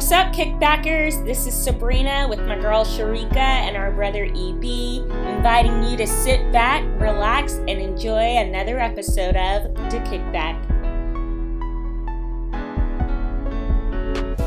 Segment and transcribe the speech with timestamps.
[0.00, 1.22] What's up, kickbackers?
[1.26, 6.50] This is Sabrina with my girl Sharika and our brother EB, inviting you to sit
[6.50, 10.56] back, relax, and enjoy another episode of The Kickback.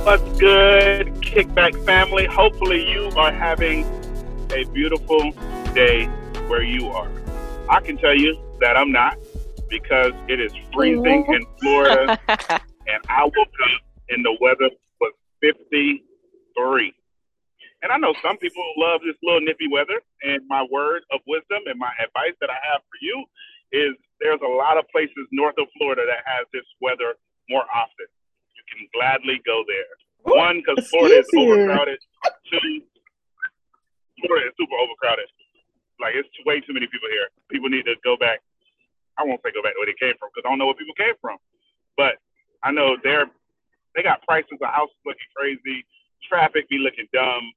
[0.03, 2.25] What's good, Kickback family?
[2.25, 3.85] Hopefully, you are having
[4.51, 5.33] a beautiful
[5.75, 6.05] day
[6.47, 7.11] where you are.
[7.69, 9.19] I can tell you that I'm not
[9.69, 12.19] because it is freezing in Florida,
[12.87, 14.82] and I woke up and the weather was
[15.43, 15.99] 53.
[17.83, 19.99] And I know some people love this little nippy weather.
[20.23, 23.27] And my word of wisdom and my advice that I have for you
[23.75, 23.91] is
[24.23, 27.19] there's a lot of places north of Florida that has this weather
[27.51, 28.07] more often.
[28.55, 29.91] You can gladly go there.
[30.23, 31.99] One, because Florida is overcrowded.
[32.47, 32.87] Two,
[34.23, 35.27] Florida is super overcrowded.
[35.99, 37.27] Like it's way too many people here.
[37.51, 38.39] People need to go back.
[39.19, 40.79] I won't say go back to where they came from because I don't know where
[40.79, 41.35] people came from.
[41.99, 42.15] But
[42.63, 43.27] I know they're
[43.95, 45.85] they got prices of houses looking crazy,
[46.25, 47.53] traffic be looking dumb.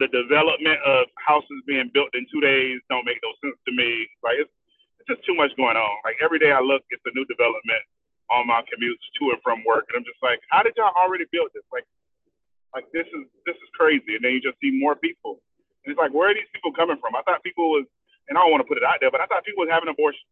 [0.00, 4.08] The development of houses being built in two days don't make no sense to me.
[4.24, 4.50] Like it's,
[4.98, 5.94] it's just too much going on.
[6.02, 7.84] Like every day I look, it's a new development
[8.32, 11.28] on my commutes to and from work, and I'm just like, how did y'all already
[11.28, 11.62] build this?
[11.68, 11.84] Like,
[12.72, 14.16] like this is this is crazy.
[14.16, 15.38] And then you just see more people,
[15.84, 17.14] and it's like, where are these people coming from?
[17.14, 17.86] I thought people was,
[18.26, 19.92] and I don't want to put it out there, but I thought people was having
[19.92, 20.24] abortion.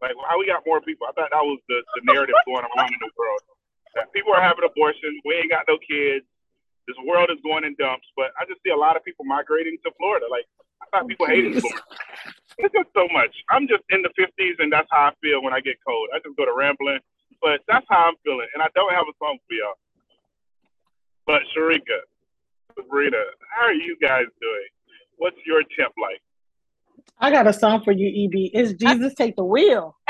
[0.00, 1.06] Like how we got more people?
[1.10, 3.42] I thought that was the, the narrative going around in the world
[4.14, 5.20] people are having abortions.
[5.24, 6.24] We ain't got no kids.
[6.88, 8.06] This world is going in dumps.
[8.16, 10.26] But I just see a lot of people migrating to Florida.
[10.30, 10.46] Like
[10.82, 11.82] I thought people hated Florida.
[12.58, 13.32] It's just so much.
[13.50, 16.08] I'm just in the 50s, and that's how I feel when I get cold.
[16.14, 17.00] I just go to rambling,
[17.40, 18.46] but that's how I'm feeling.
[18.54, 19.78] And I don't have a song for y'all.
[21.26, 22.04] But Sharika,
[22.76, 23.22] Sabrina,
[23.56, 24.68] how are you guys doing?
[25.16, 26.20] What's your temp like?
[27.18, 28.50] I got a song for you, EB.
[28.52, 29.96] It's Jesus Take the Wheel.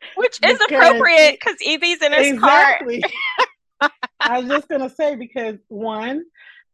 [0.16, 3.02] Which is appropriate because EB's in his exactly.
[3.02, 3.90] car.
[4.20, 6.24] I was just gonna say because one,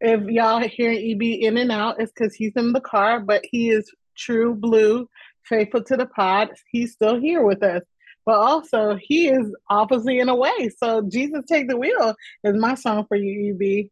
[0.01, 3.71] if y'all hear EB in and out, it's because he's in the car, but he
[3.71, 5.09] is true blue,
[5.45, 6.51] faithful to the pod.
[6.71, 7.83] He's still here with us.
[8.25, 10.71] But also he is obviously in a way.
[10.79, 12.15] So Jesus Take the Wheel
[12.45, 13.91] is my song for you, EB.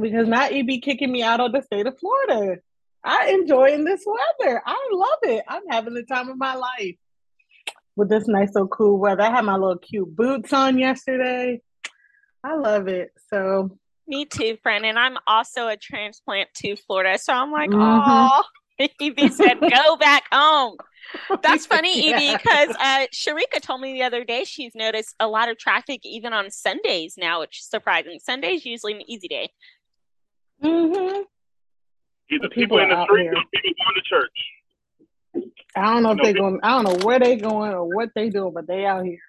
[0.00, 2.60] Because not EB kicking me out of the state of Florida.
[3.02, 4.62] I enjoy in this weather.
[4.64, 5.44] I love it.
[5.48, 6.96] I'm having the time of my life
[8.00, 9.22] with this nice so cool weather.
[9.22, 11.60] I had my little cute boots on yesterday.
[12.42, 13.10] I love it.
[13.32, 13.78] So
[14.08, 14.86] me too, friend.
[14.86, 17.18] And I'm also a transplant to Florida.
[17.18, 18.42] So I'm like, oh,
[18.80, 18.86] mm-hmm.
[19.00, 20.78] EB said, go back home.
[21.42, 22.16] That's funny, yeah.
[22.16, 26.00] EB, because uh, Sharika told me the other day she's noticed a lot of traffic
[26.04, 28.18] even on Sundays now, which is surprising.
[28.18, 29.50] Sunday's usually an easy day.
[30.64, 31.22] Mm-hmm.
[32.32, 34.30] Either people, people in the street or people going to church.
[35.76, 36.58] I don't know if they going.
[36.62, 39.22] I don't know where they going or what they doing, but they out here.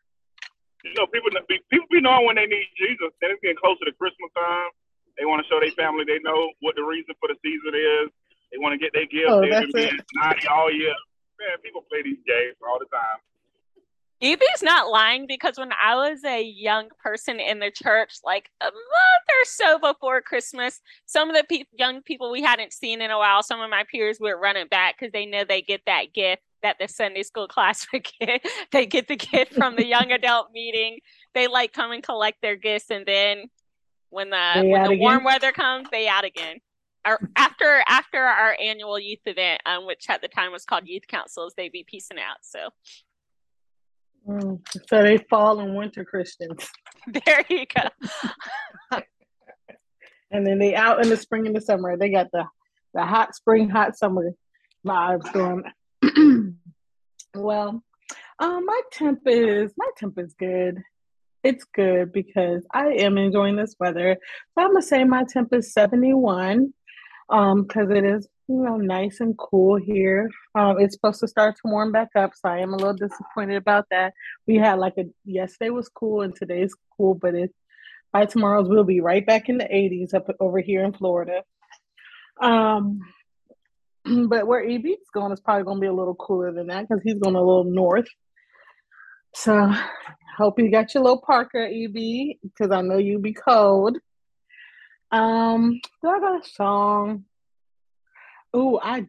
[0.84, 3.14] You know, people people be knowing when they need Jesus.
[3.22, 4.70] Then it's getting closer to Christmas time.
[5.18, 8.10] They want to show their family they know what the reason for the season is.
[8.50, 9.30] They want to get their gifts.
[9.30, 10.98] Oh, They've been naughty all year.
[11.38, 13.22] Man, people play these games all the time.
[14.22, 18.66] EB's not lying because when I was a young person in the church, like a
[18.66, 23.09] month or so before Christmas, some of the pe- young people we hadn't seen in
[23.09, 25.82] a while, some of my peers would run it back because they know they get
[25.88, 28.46] that gift that the Sunday school class would get.
[28.72, 31.00] they get the gift from the young adult meeting.
[31.34, 33.46] They like come and collect their gifts, and then
[34.12, 36.58] when the they when the warm weather comes, they out again.
[37.08, 41.08] Or after after our annual youth event, um, which at the time was called Youth
[41.08, 42.38] Councils, they'd be piecing out.
[42.44, 42.70] So
[44.28, 46.70] Mm, so they fall and winter Christians.
[47.26, 49.00] There you go.
[50.30, 51.98] and then they out in the spring and the summer.
[51.98, 52.46] They got the
[52.94, 54.30] the hot spring, hot summer
[54.86, 55.64] vibes going.
[57.34, 57.84] well,
[58.38, 60.84] um, my temp is my temp is good.
[61.44, 64.16] It's good because I am enjoying this weather.
[64.53, 66.72] So I'm gonna say my temp is 71.
[67.32, 70.30] Um, because it is you know, nice and cool here.
[70.56, 73.56] Um, it's supposed to start to warm back up, so I am a little disappointed
[73.56, 74.14] about that.
[74.46, 77.53] We had like a yesterday was cool and today's cool, but it
[78.12, 81.44] by tomorrow's we'll be right back in the 80s up over here in Florida.
[82.42, 83.00] Um,
[84.28, 87.02] but where EB's going is probably going to be a little cooler than that because
[87.04, 88.08] he's going a little north.
[89.34, 89.74] So
[90.38, 93.97] hope you got your little Parker EB because I know you be cold.
[95.12, 97.26] Um, do I got a song?
[98.53, 99.08] Oh, I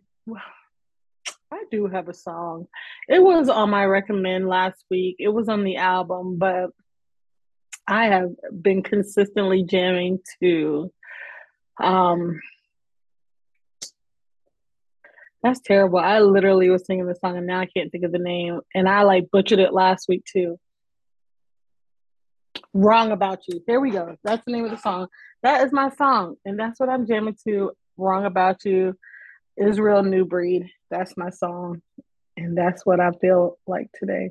[1.52, 2.66] I do have a song.
[3.08, 5.16] It was on my recommend last week.
[5.18, 6.70] It was on the album, but
[7.86, 8.30] I have
[8.60, 10.92] been consistently jamming to
[11.82, 12.40] um
[15.42, 15.98] that's terrible.
[15.98, 18.60] I literally was singing the song and now I can't think of the name.
[18.74, 20.58] And I like butchered it last week too.
[22.72, 23.60] Wrong About You.
[23.66, 24.16] Here we go.
[24.22, 25.08] That's the name of the song.
[25.42, 26.36] That is my song.
[26.44, 27.72] And that's what I'm jamming to.
[27.96, 28.96] Wrong About You.
[29.56, 30.70] Israel New Breed.
[30.90, 31.82] That's my song.
[32.36, 34.30] And that's what I feel like today.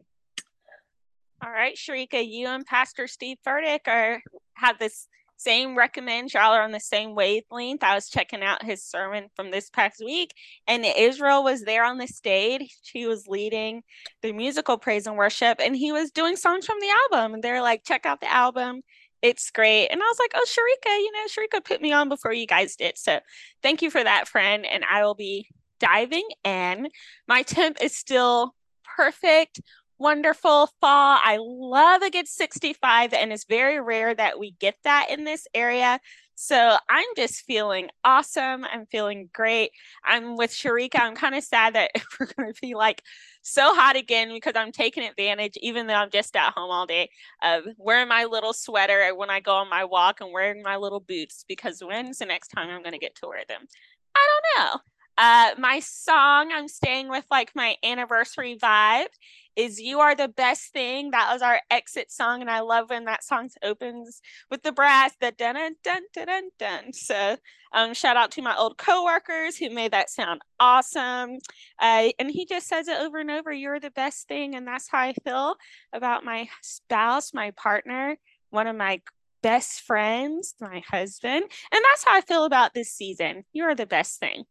[1.44, 4.22] All right, Sharika, you and Pastor Steve Furtick are
[4.56, 5.08] have this
[5.38, 6.32] same recommend.
[6.32, 7.84] Y'all are on the same wavelength.
[7.84, 10.36] I was checking out his sermon from this past week,
[10.68, 12.78] and Israel was there on the stage.
[12.84, 13.82] He was leading
[14.22, 17.34] the musical praise and worship, and he was doing songs from the album.
[17.34, 18.82] And they're like, check out the album.
[19.22, 19.88] It's great.
[19.88, 22.76] And I was like, oh, Sharika, you know, Sharika put me on before you guys
[22.76, 22.98] did.
[22.98, 23.20] So
[23.62, 24.66] thank you for that, friend.
[24.66, 25.48] And I will be
[25.80, 26.90] diving in.
[27.28, 28.56] My temp is still
[28.98, 29.62] perfect
[30.02, 31.20] wonderful fall.
[31.24, 35.46] I love a good 65, and it's very rare that we get that in this
[35.54, 36.00] area.
[36.34, 38.66] So I'm just feeling awesome.
[38.66, 39.70] I'm feeling great.
[40.04, 41.00] I'm with Sharika.
[41.00, 43.04] I'm kind of sad that we're going to be like
[43.42, 47.10] so hot again because I'm taking advantage, even though I'm just at home all day,
[47.42, 51.00] of wearing my little sweater when I go on my walk and wearing my little
[51.00, 53.68] boots because when's the next time I'm going to get to wear them?
[54.16, 54.80] I don't know.
[55.18, 59.08] Uh, my song, I'm staying with like my anniversary vibe
[59.56, 61.12] is You Are the Best Thing.
[61.12, 62.42] That was our exit song.
[62.42, 66.50] And I love when that song opens with the brass, the dun dun dun dun
[66.58, 66.94] dun.
[66.94, 67.38] So
[67.74, 71.38] um, shout out to my old coworkers who made that sound awesome.
[71.80, 74.56] Uh, and he just says it over and over, you're the best thing.
[74.56, 75.56] And that's how I feel
[75.94, 78.18] about my spouse, my partner,
[78.50, 79.02] one of my
[79.42, 81.44] best friends, my husband.
[81.44, 83.44] And that's how I feel about this season.
[83.54, 84.44] You're the best thing.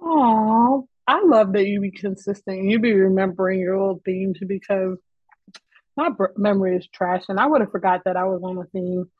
[0.00, 2.58] Oh, I love that you be consistent.
[2.58, 4.98] And you be remembering your old themes because
[5.96, 9.10] my memory is trash, and I would have forgot that I was on the theme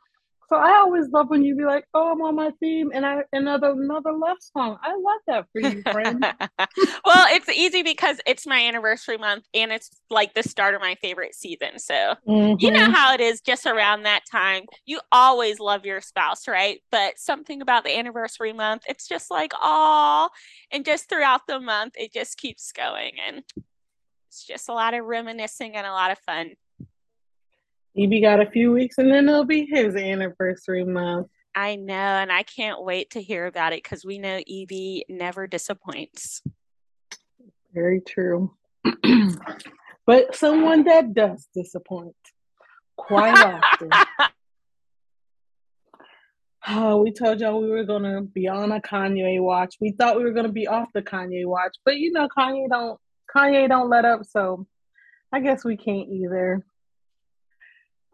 [0.52, 3.22] so I always love when you be like, "Oh, I'm on my theme," and I
[3.32, 4.76] another another love song.
[4.82, 6.20] I love that for you, friend.
[7.06, 10.94] well, it's easy because it's my anniversary month, and it's like the start of my
[10.96, 11.78] favorite season.
[11.78, 12.56] So mm-hmm.
[12.58, 12.92] you know mm-hmm.
[12.92, 13.40] how it is.
[13.40, 16.80] Just around that time, you always love your spouse, right?
[16.90, 20.28] But something about the anniversary month, it's just like, oh,
[20.70, 23.42] and just throughout the month, it just keeps going, and
[24.28, 26.50] it's just a lot of reminiscing and a lot of fun.
[27.98, 31.28] EB got a few weeks and then it'll be his anniversary month.
[31.54, 35.46] I know, and I can't wait to hear about it because we know EB never
[35.46, 36.42] disappoints.
[37.74, 38.54] Very true.
[40.06, 42.16] but someone that does disappoint
[42.96, 43.90] quite often.
[46.68, 49.74] Oh, we told y'all we were gonna be on a Kanye watch.
[49.80, 53.00] We thought we were gonna be off the Kanye watch, but you know Kanye don't
[53.34, 54.66] Kanye don't let up, so
[55.32, 56.64] I guess we can't either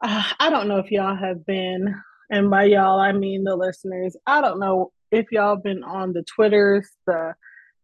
[0.03, 1.95] uh, I don't know if y'all have been,
[2.31, 4.17] and by y'all I mean the listeners.
[4.27, 7.35] I don't know if y'all been on the Twitters, the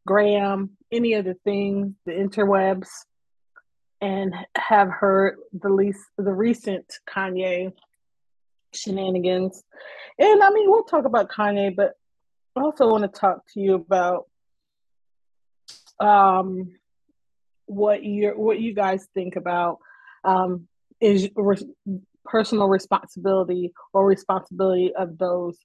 [0.07, 2.89] Gram, any of the things, the interwebs,
[4.01, 7.73] and have heard the least the recent Kanye
[8.73, 9.63] shenanigans.
[10.19, 11.95] And I mean, we'll talk about Kanye, but
[12.57, 14.27] I also want to talk to you about
[16.01, 16.75] um
[17.67, 19.79] what you what you guys think about
[20.25, 20.67] um
[21.01, 21.75] is re-
[22.25, 25.59] personal responsibility or responsibility of those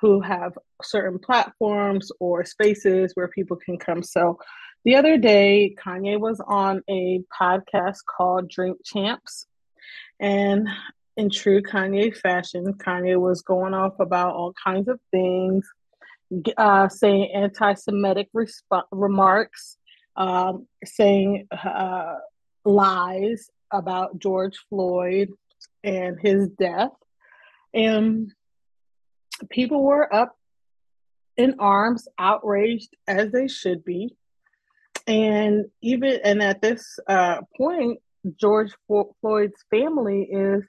[0.00, 0.52] who have
[0.82, 4.02] certain platforms or spaces where people can come.
[4.02, 4.38] So
[4.84, 9.46] the other day, Kanye was on a podcast called Drink Champs.
[10.20, 10.68] And
[11.16, 15.66] in true Kanye fashion, Kanye was going off about all kinds of things,
[16.56, 19.78] uh, saying anti Semitic resp- remarks,
[20.16, 22.16] um, saying uh,
[22.64, 25.30] lies about George Floyd
[25.84, 26.92] and his death.
[27.74, 28.32] And
[29.50, 30.36] people were up
[31.36, 34.16] in arms, outraged as they should be.
[35.06, 38.00] And even and at this uh, point,
[38.40, 40.64] George Floyd's family is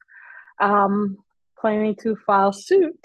[0.60, 1.18] um,
[1.60, 3.00] planning to file suit,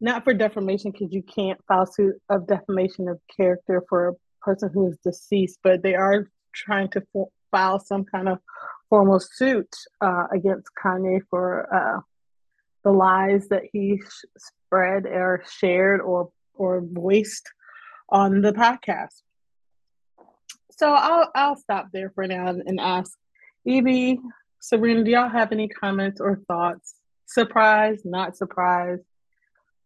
[0.00, 4.12] not for defamation because you can't file suit of defamation of character for a
[4.42, 7.02] person who is deceased, but they are trying to
[7.50, 8.38] file some kind of
[8.96, 9.68] formal suit
[10.00, 12.00] uh, against Kanye for uh,
[12.82, 17.46] the lies that he sh- spread or shared or or voiced
[18.08, 19.20] on the podcast.
[20.70, 23.18] So I'll I'll stop there for now and ask
[23.68, 24.16] EB,
[24.62, 26.94] Sabrina, do y'all have any comments or thoughts?
[27.26, 29.04] Surprised, not surprised?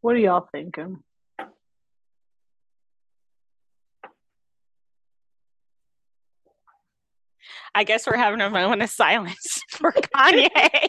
[0.02, 1.02] What are y'all thinking?
[7.74, 10.88] I guess we're having a moment of silence for Kanye.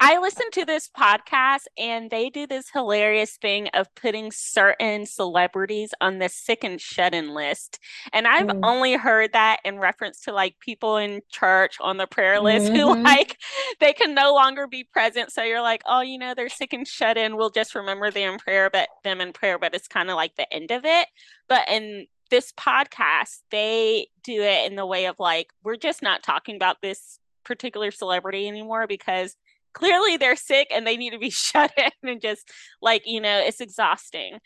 [0.00, 5.94] I listen to this podcast and they do this hilarious thing of putting certain celebrities
[6.00, 7.78] on the sick and shut in list.
[8.12, 8.60] And I've mm.
[8.62, 12.76] only heard that in reference to like people in church on the prayer list mm-hmm.
[12.76, 13.36] who like
[13.80, 15.32] they can no longer be present.
[15.32, 17.36] So you're like, oh, you know, they're sick and shut in.
[17.36, 20.34] We'll just remember them in prayer, but them in prayer, but it's kind of like
[20.36, 21.06] the end of it.
[21.48, 26.22] But in this podcast, they do it in the way of like, we're just not
[26.22, 29.36] talking about this particular celebrity anymore because
[29.72, 32.50] clearly they're sick and they need to be shut in and just
[32.82, 34.38] like, you know, it's exhausting.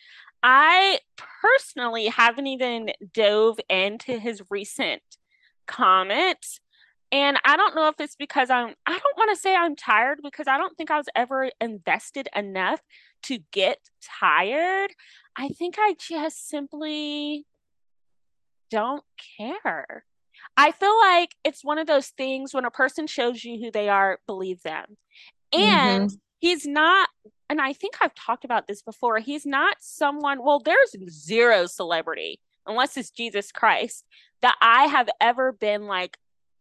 [0.43, 0.99] I
[1.43, 5.03] personally haven't even dove into his recent
[5.67, 6.61] comments.
[7.13, 10.21] And I don't know if it's because I'm, I don't want to say I'm tired
[10.23, 12.81] because I don't think I was ever invested enough
[13.25, 14.91] to get tired.
[15.37, 17.47] I think I just simply
[18.73, 19.05] don't
[19.39, 20.05] care.
[20.57, 23.89] I feel like it's one of those things when a person shows you who they
[23.89, 24.97] are, believe them.
[25.53, 26.17] And mm-hmm.
[26.41, 27.11] he's not,
[27.51, 32.41] and I think I've talked about this before, he's not someone, well, there's zero celebrity,
[32.67, 34.05] unless it's Jesus Christ,
[34.41, 36.17] that I have ever been like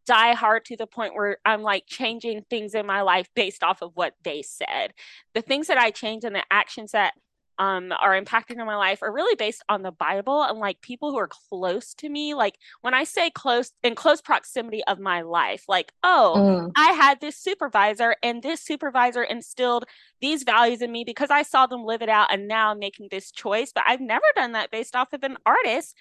[0.05, 3.81] die hard to the point where I'm like changing things in my life based off
[3.81, 4.93] of what they said.
[5.33, 7.13] The things that I change and the actions that
[7.61, 11.11] um, are impacting on my life are really based on the Bible and like people
[11.11, 12.33] who are close to me.
[12.33, 16.71] Like when I say close in close proximity of my life, like, oh, mm.
[16.75, 19.85] I had this supervisor and this supervisor instilled
[20.21, 23.09] these values in me because I saw them live it out and now I'm making
[23.11, 23.71] this choice.
[23.71, 25.95] But I've never done that based off of an artist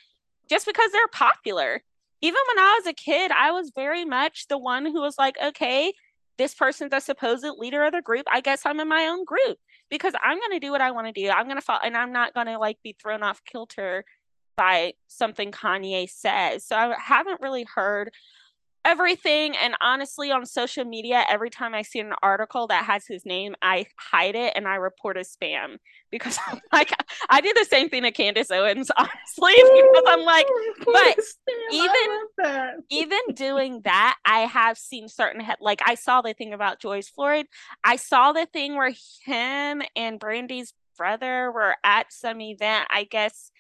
[0.48, 1.82] just because they're popular.
[2.22, 5.36] Even when I was a kid, I was very much the one who was like,
[5.44, 5.92] okay,
[6.38, 8.24] this person's a supposed leader of the group.
[8.32, 9.58] I guess I'm in my own group
[9.90, 11.28] because I'm going to do what I want to do.
[11.28, 14.04] I'm going to fall and I'm not going to like be thrown off kilter
[14.56, 16.64] by something Kanye says.
[16.64, 18.12] So I haven't really heard
[18.84, 19.56] everything.
[19.56, 23.54] And honestly, on social media, every time I see an article that has his name,
[23.62, 25.76] I hide it and I report as spam
[26.10, 26.92] because I'm like,
[27.28, 30.46] I do the same thing to Candace Owens, honestly, because I'm like,
[30.84, 31.18] but
[31.72, 36.80] even even doing that, I have seen certain head like I saw the thing about
[36.80, 37.46] Joyce Floyd.
[37.84, 38.92] I saw the thing where
[39.24, 42.86] him and Brandy's brother were at some event.
[42.90, 43.50] I guess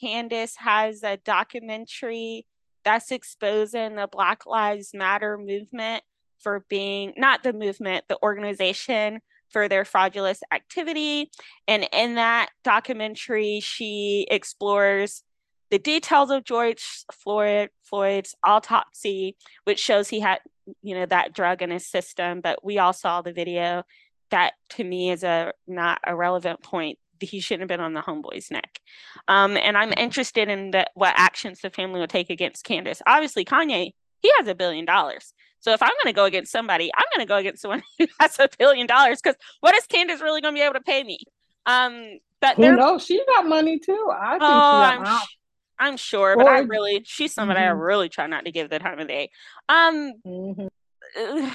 [0.00, 2.46] Candace has a documentary
[2.84, 6.02] that's exposing the Black Lives Matter movement
[6.40, 9.20] for being not the movement, the organization
[9.50, 11.30] for their fraudulent activity.
[11.68, 15.22] And in that documentary, she explores
[15.70, 20.40] the details of George Floyd Floyd's autopsy, which shows he had,
[20.82, 22.40] you know, that drug in his system.
[22.40, 23.84] But we all saw the video.
[24.30, 28.00] That to me is a not a relevant point he shouldn't have been on the
[28.00, 28.80] homeboy's neck.
[29.28, 33.02] Um, and I'm interested in the, what actions the family will take against Candace.
[33.06, 35.34] Obviously, Kanye, he has a billion dollars.
[35.60, 38.06] So if I'm going to go against somebody, I'm going to go against someone who
[38.20, 41.02] has a billion dollars because what is Candace really going to be able to pay
[41.04, 41.18] me?
[41.66, 43.04] Um, but who knows?
[43.04, 44.10] She got money too.
[44.12, 45.36] I think oh, I'm, sh-
[45.78, 47.68] I'm, sure, but I really, she's somebody mm-hmm.
[47.68, 49.30] I really try not to give the time of day.
[49.68, 51.48] Um, mm-hmm.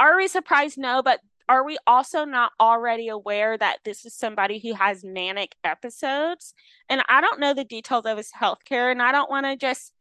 [0.00, 0.78] are we surprised?
[0.78, 5.56] No, but are we also not already aware that this is somebody who has manic
[5.64, 6.54] episodes?
[6.88, 9.92] And I don't know the details of his healthcare, and I don't want to just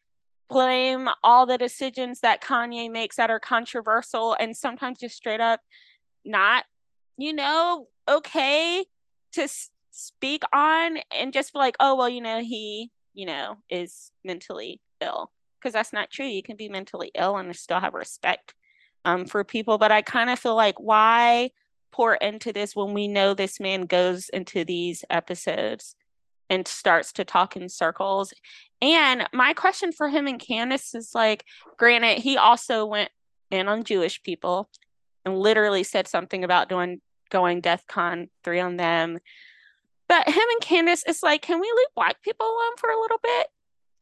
[0.48, 5.62] blame all the decisions that Kanye makes that are controversial and sometimes just straight up
[6.24, 6.66] not,
[7.18, 8.86] you know, okay
[9.34, 13.58] to s- speak on and just be like, oh, well, you know, he, you know,
[13.72, 15.32] is mentally ill.
[15.60, 16.28] Because that's not true.
[16.28, 18.54] You can be mentally ill and still have respect
[19.06, 19.78] um, for people.
[19.78, 21.52] But I kind of feel like why
[21.92, 25.96] pour into this when we know this man goes into these episodes
[26.50, 28.34] and starts to talk in circles.
[28.82, 31.46] And my question for him and Candace is like,
[31.78, 33.12] granted, he also went
[33.52, 34.70] in on Jewish people
[35.26, 39.20] and literally said something about doing going DEF CON 3 on them.
[40.08, 43.20] But him and Candace, it's like, can we leave black people alone for a little
[43.22, 43.48] bit?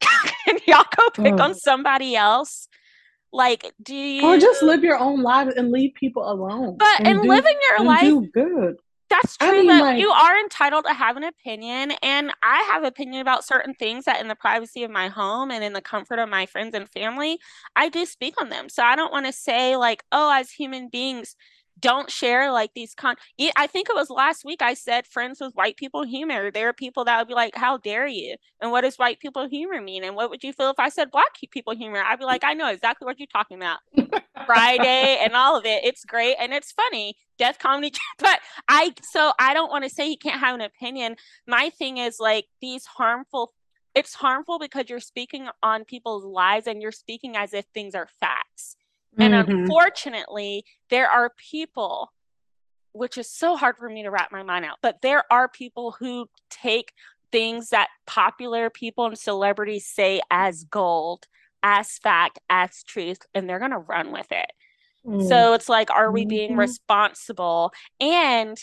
[0.00, 1.40] can y'all go pick mm.
[1.40, 2.68] on somebody else?
[3.32, 6.76] Like, do you or just live your own life and leave people alone?
[6.78, 8.76] But in living your life, do good.
[9.10, 9.48] That's true.
[9.48, 13.22] I mean, but like, you are entitled to have an opinion, and I have opinion
[13.22, 16.28] about certain things that, in the privacy of my home and in the comfort of
[16.28, 17.38] my friends and family,
[17.74, 18.68] I do speak on them.
[18.68, 21.36] So I don't want to say like, oh, as human beings,
[21.80, 23.16] don't share like these con
[23.56, 26.50] i think it was last week i said friends with white people humor.
[26.50, 28.36] There are people that would be like how dare you?
[28.60, 30.04] And what does white people humor mean?
[30.04, 32.02] And what would you feel if i said black people humor?
[32.04, 33.78] I'd be like i know exactly what you're talking about.
[34.46, 37.16] Friday and all of it it's great and it's funny.
[37.38, 41.16] Def Comedy but i so i don't want to say you can't have an opinion.
[41.46, 43.52] My thing is like these harmful
[43.94, 48.08] it's harmful because you're speaking on people's lives and you're speaking as if things are
[48.20, 48.76] facts
[49.18, 49.50] And mm-hmm.
[49.50, 52.12] unfortunately, there are people,
[52.92, 55.96] which is so hard for me to wrap my mind out, but there are people
[55.98, 56.92] who take
[57.30, 61.26] things that popular people and celebrities say as gold,
[61.62, 64.50] as fact, as truth, and they're going to run with it.
[65.04, 65.28] Mm.
[65.28, 66.60] So it's like, are we being mm-hmm.
[66.60, 67.72] responsible?
[68.00, 68.56] And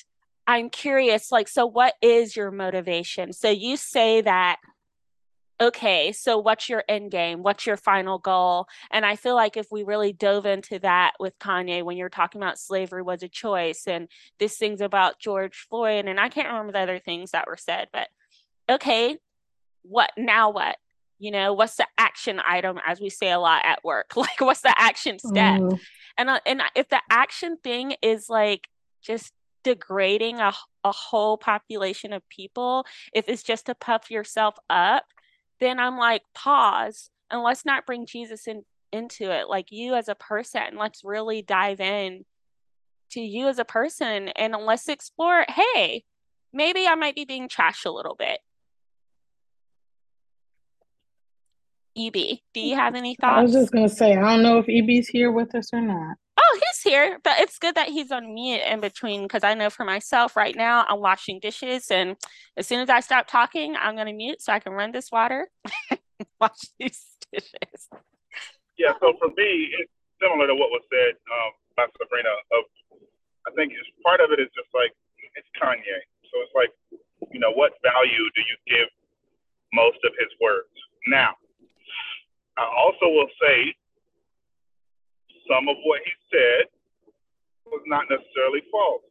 [0.48, 3.34] I'm curious, like, so what is your motivation?
[3.34, 4.58] So you say that
[5.62, 7.42] okay, so what's your end game?
[7.42, 8.68] What's your final goal?
[8.92, 12.42] And I feel like if we really dove into that with Kanye, when you're talking
[12.42, 14.10] about slavery was a choice and
[14.40, 17.88] this thing's about George Floyd, and I can't remember the other things that were said,
[17.94, 18.10] but
[18.70, 19.18] okay,
[19.84, 20.78] what now what?
[21.20, 24.12] You know, what's the action item as we say a lot at work?
[24.16, 25.62] Like what's the action step?
[25.62, 25.80] Mm.
[26.18, 28.68] And uh, and if the action thing is like
[29.02, 29.32] just
[29.64, 35.06] degrading a, a whole population of people, if it's just to puff yourself up,
[35.60, 39.50] then I'm like, pause and let's not bring Jesus in into it.
[39.50, 42.26] Like you as a person, let's really dive in
[43.12, 46.04] to you as a person and let's explore, hey,
[46.54, 48.40] maybe I might be being trashed a little bit.
[51.98, 53.40] EB, do you have any thoughts?
[53.40, 56.18] I was just gonna say, I don't know if EB's here with us or not.
[56.48, 59.70] Oh, he's here, but it's good that he's on mute in between because I know
[59.70, 62.16] for myself right now I'm washing dishes, and
[62.56, 65.50] as soon as I stop talking, I'm gonna mute so I can run this water,
[66.40, 67.02] wash these
[67.34, 67.90] dishes.
[68.78, 72.30] Yeah, so for me, it's similar to what was said um, by Sabrina.
[72.54, 72.64] Of
[73.48, 74.94] I think it's part of it is just like
[75.34, 76.00] it's Kanye,
[76.30, 76.72] so it's like
[77.34, 78.90] you know what value do you give
[79.74, 80.70] most of his words?
[81.08, 81.34] Now,
[82.58, 83.74] I also will say
[85.50, 86.70] some of what he said
[87.70, 89.06] was not necessarily false.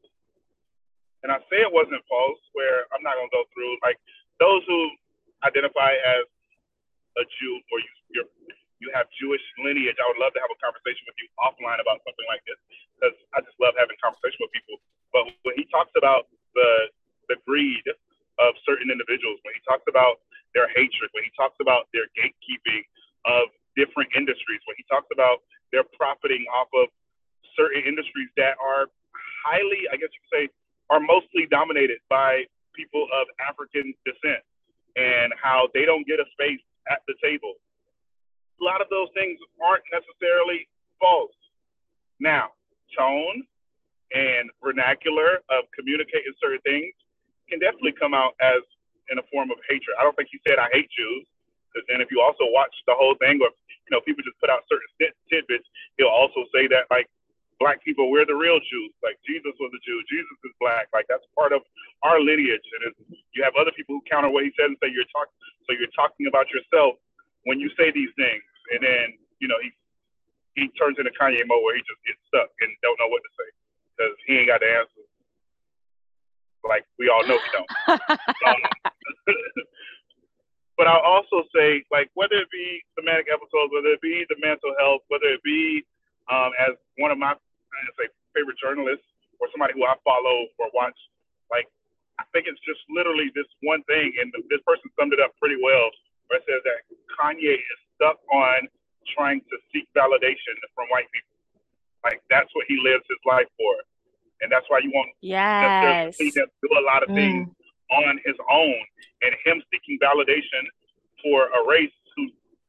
[1.24, 3.96] And I say it wasn't false, where I'm not going to go through, like,
[4.38, 4.78] those who
[5.42, 6.28] identify as
[7.16, 8.30] a Jew or you, you're,
[8.82, 12.02] you have Jewish lineage, I would love to have a conversation with you offline about
[12.04, 12.58] something like this
[12.98, 14.76] because I just love having conversation with people.
[15.14, 16.90] But when he talks about the
[17.28, 17.84] the greed
[18.36, 20.20] of certain individuals, when he talks about
[20.52, 22.84] their hatred, when he talks about their gatekeeping
[23.24, 23.48] of
[23.78, 25.40] different industries, when he talks about
[25.74, 26.86] they're profiting off of
[27.58, 28.86] certain industries that are
[29.42, 30.44] highly, I guess you could say,
[30.94, 32.46] are mostly dominated by
[32.78, 34.46] people of African descent
[34.94, 37.58] and how they don't get a space at the table.
[38.60, 40.70] A lot of those things aren't necessarily
[41.02, 41.34] false.
[42.22, 42.54] Now,
[42.94, 43.42] tone
[44.14, 46.94] and vernacular of communicating certain things
[47.50, 48.62] can definitely come out as
[49.10, 49.98] in a form of hatred.
[49.98, 51.26] I don't think he said I hate Jews,
[51.74, 54.48] because then if you also watch the whole thing, or you know, people just put
[54.48, 54.86] out certain
[55.26, 55.66] tidbits.
[55.98, 57.10] He'll also say that like
[57.58, 58.94] black people, we're the real Jews.
[59.02, 59.98] Like Jesus was a Jew.
[60.06, 60.88] Jesus is black.
[60.94, 61.60] Like that's part of
[62.06, 62.64] our lineage.
[62.80, 62.94] And
[63.34, 65.36] you have other people who counter what he says and say you're talking.
[65.66, 66.96] So you're talking about yourself
[67.44, 68.44] when you say these things.
[68.72, 69.68] And then you know he
[70.56, 73.32] he turns into Kanye mode where he just gets stuck and don't know what to
[73.36, 73.48] say
[73.92, 75.04] because he ain't got the answer.
[76.64, 77.68] Like we all know he don't.
[78.48, 78.60] um,
[80.76, 84.74] But I'll also say, like, whether it be thematic episodes, whether it be the mental
[84.82, 85.86] health, whether it be
[86.26, 89.06] um, as one of my, I say, favorite journalists
[89.38, 90.98] or somebody who I follow or watch,
[91.50, 91.70] like,
[92.18, 95.58] I think it's just literally this one thing, and this person summed it up pretty
[95.62, 95.90] well,
[96.26, 98.66] where it says that Kanye is stuck on
[99.14, 101.34] trying to seek validation from white people.
[102.02, 103.74] Like, that's what he lives his life for.
[104.42, 106.18] And that's why you won't yes.
[106.18, 107.14] see him do a lot of mm.
[107.14, 107.48] things
[107.90, 108.82] on his own
[109.94, 110.66] seeking validation
[111.22, 112.28] for a race who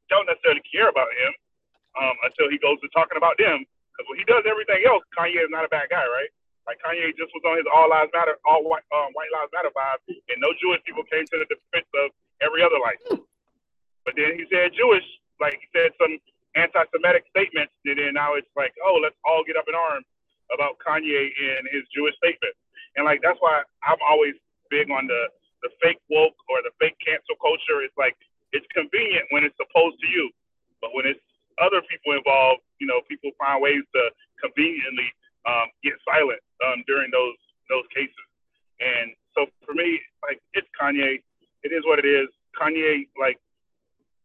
[0.10, 1.32] don't necessarily care about him
[2.02, 3.66] um, until he goes to talking about them.
[3.66, 6.30] Because when he does everything else, Kanye is not a bad guy, right?
[6.68, 9.72] Like Kanye just was on his All Lives Matter, All White, um, White Lives Matter
[9.72, 12.12] vibe, and no Jewish people came to the defense of
[12.42, 13.02] every other life.
[14.04, 15.06] But then he said Jewish,
[15.40, 16.18] like he said some
[16.56, 20.06] anti-Semitic statements, and then now it's like, oh, let's all get up in arms
[20.54, 22.54] about Kanye and his Jewish statement.
[22.98, 24.36] And like that's why I'm always
[24.70, 25.30] big on the
[25.66, 27.82] the fake woke or the fake cancel culture.
[27.82, 28.14] is like
[28.54, 30.30] it's convenient when it's opposed to you,
[30.78, 31.26] but when it's
[31.58, 34.02] other people involved, you know, people find ways to
[34.38, 35.10] conveniently
[35.50, 37.34] um, get silent um, during those
[37.74, 38.26] those cases.
[38.78, 41.26] And so for me, like it's Kanye.
[41.66, 42.30] It is what it is.
[42.54, 43.42] Kanye, like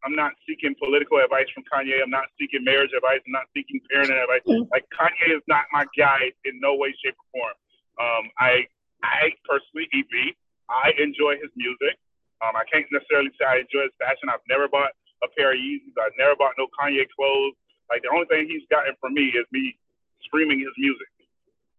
[0.04, 2.04] I'm not seeking political advice from Kanye.
[2.04, 3.24] I'm not seeking marriage advice.
[3.24, 4.44] I'm not seeking parenting advice.
[4.44, 4.68] Mm.
[4.68, 7.56] Like Kanye is not my guy in no way, shape, or form.
[7.96, 8.68] Um, I
[9.02, 10.36] I personally, EB,
[10.70, 11.98] I enjoy his music.
[12.40, 14.30] Um, I can't necessarily say I enjoy his fashion.
[14.30, 15.92] I've never bought a pair of Yeezys.
[15.98, 17.58] I've never bought no Kanye clothes.
[17.90, 19.76] Like the only thing he's gotten from me is me
[20.24, 21.10] streaming his music.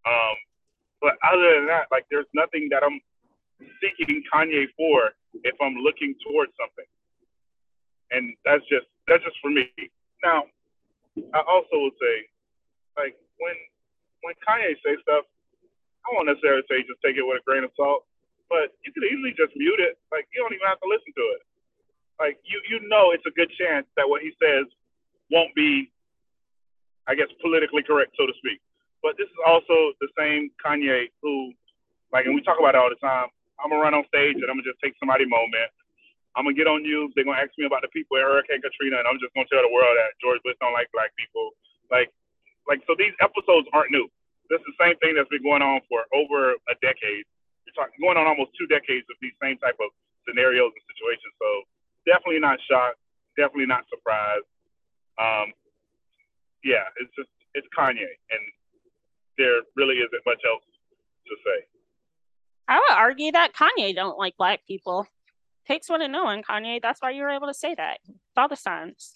[0.06, 0.36] Um,
[1.00, 3.00] but other than that, like there's nothing that I'm
[3.82, 5.16] seeking Kanye for
[5.48, 6.86] if I'm looking towards something.
[8.12, 9.72] And that's just that's just for me.
[10.22, 10.46] Now,
[11.34, 12.16] I also would say
[13.00, 13.58] like when
[14.22, 15.26] when Kanye say stuff,
[16.06, 18.06] I won't necessarily say just take it with a grain of salt,
[18.52, 19.96] but you could easily just mute it.
[20.12, 21.42] Like you don't even have to listen to it.
[22.20, 24.68] Like you you know it's a good chance that what he says
[25.32, 25.88] won't be,
[27.08, 28.60] I guess, politically correct, so to speak.
[29.00, 31.56] But this is also the same Kanye who,
[32.12, 33.32] like, and we talk about it all the time.
[33.58, 35.72] I'm gonna run on stage and I'm gonna just take somebody moment.
[36.36, 37.16] I'm gonna get on news.
[37.16, 39.64] They're gonna ask me about the people at Hurricane Katrina, and I'm just gonna tell
[39.64, 41.56] the world that George Bush don't like black people.
[41.90, 42.12] Like,
[42.68, 44.12] like so these episodes aren't new.
[44.52, 47.24] This is the same thing that's been going on for over a decade.
[47.66, 49.90] You're talking going on almost two decades of these same type of
[50.28, 51.34] scenarios and situations.
[51.38, 51.50] So
[52.06, 53.00] definitely not shocked.
[53.38, 54.48] Definitely not surprised.
[55.20, 55.54] Um,
[56.64, 58.44] yeah, it's just it's Kanye, and
[59.38, 60.64] there really isn't much else
[61.28, 61.66] to say.
[62.68, 65.08] I would argue that Kanye don't like black people.
[65.68, 66.82] Takes one to know one, Kanye.
[66.82, 68.00] That's why you were able to say that.
[68.38, 69.14] All the signs.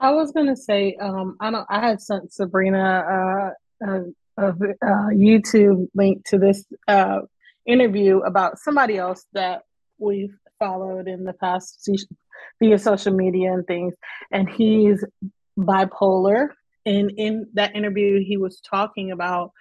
[0.00, 1.66] I was gonna say, um, I don't.
[1.68, 4.00] I had sent Sabrina uh, a,
[4.40, 4.48] a,
[4.82, 7.20] a YouTube link to this uh,
[7.66, 9.62] interview about somebody else that
[9.98, 11.88] we've followed in the past
[12.60, 13.94] via social media and things,
[14.30, 15.04] and he's
[15.58, 16.48] bipolar.
[16.86, 19.52] And in that interview, he was talking about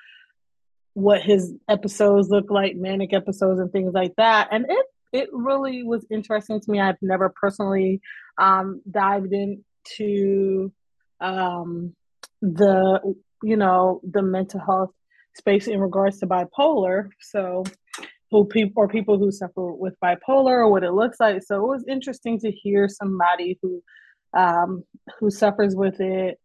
[0.94, 4.50] what his episodes look like, manic episodes and things like that.
[4.52, 6.80] And it it really was interesting to me.
[6.80, 8.00] I've never personally
[8.38, 10.72] um, dived into
[11.20, 11.96] um,
[12.42, 14.92] the you know the mental health
[15.36, 17.10] space in regards to bipolar.
[17.22, 17.64] So
[18.32, 21.42] who people or people who suffer with bipolar or what it looks like.
[21.44, 23.82] So it was interesting to hear somebody who
[24.34, 24.84] um,
[25.20, 26.40] who suffers with it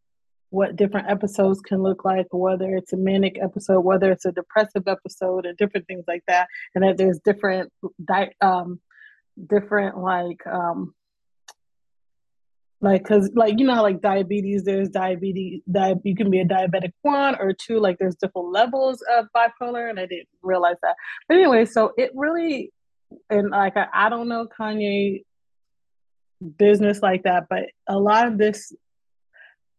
[0.54, 4.86] what different episodes can look like, whether it's a manic episode, whether it's a depressive
[4.86, 7.72] episode, and different things like that, and that there's different,
[8.04, 8.78] di- um,
[9.48, 10.94] different like, um,
[12.84, 16.92] like, cause like you know, like diabetes, there's diabetes, di- you can be a diabetic
[17.02, 20.94] one or two, like there's different levels of bipolar, and I didn't realize that.
[21.28, 22.72] But anyway, so it really,
[23.30, 25.24] and like I, I don't know Kanye
[26.58, 28.72] business like that, but a lot of this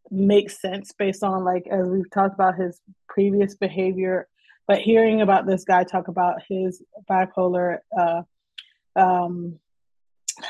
[0.09, 4.27] makes sense based on like as we've talked about his previous behavior
[4.67, 8.21] but hearing about this guy talk about his bipolar uh,
[8.95, 9.59] um,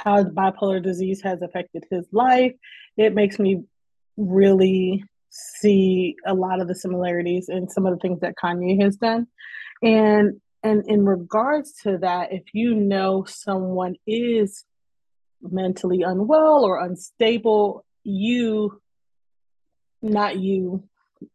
[0.04, 2.54] how bipolar disease has affected his life
[2.98, 3.64] it makes me
[4.18, 8.96] really see a lot of the similarities in some of the things that kanye has
[8.98, 9.28] done
[9.84, 14.66] and and in regards to that if you know someone is
[15.42, 18.82] mentally unwell or unstable you
[20.06, 20.84] not you.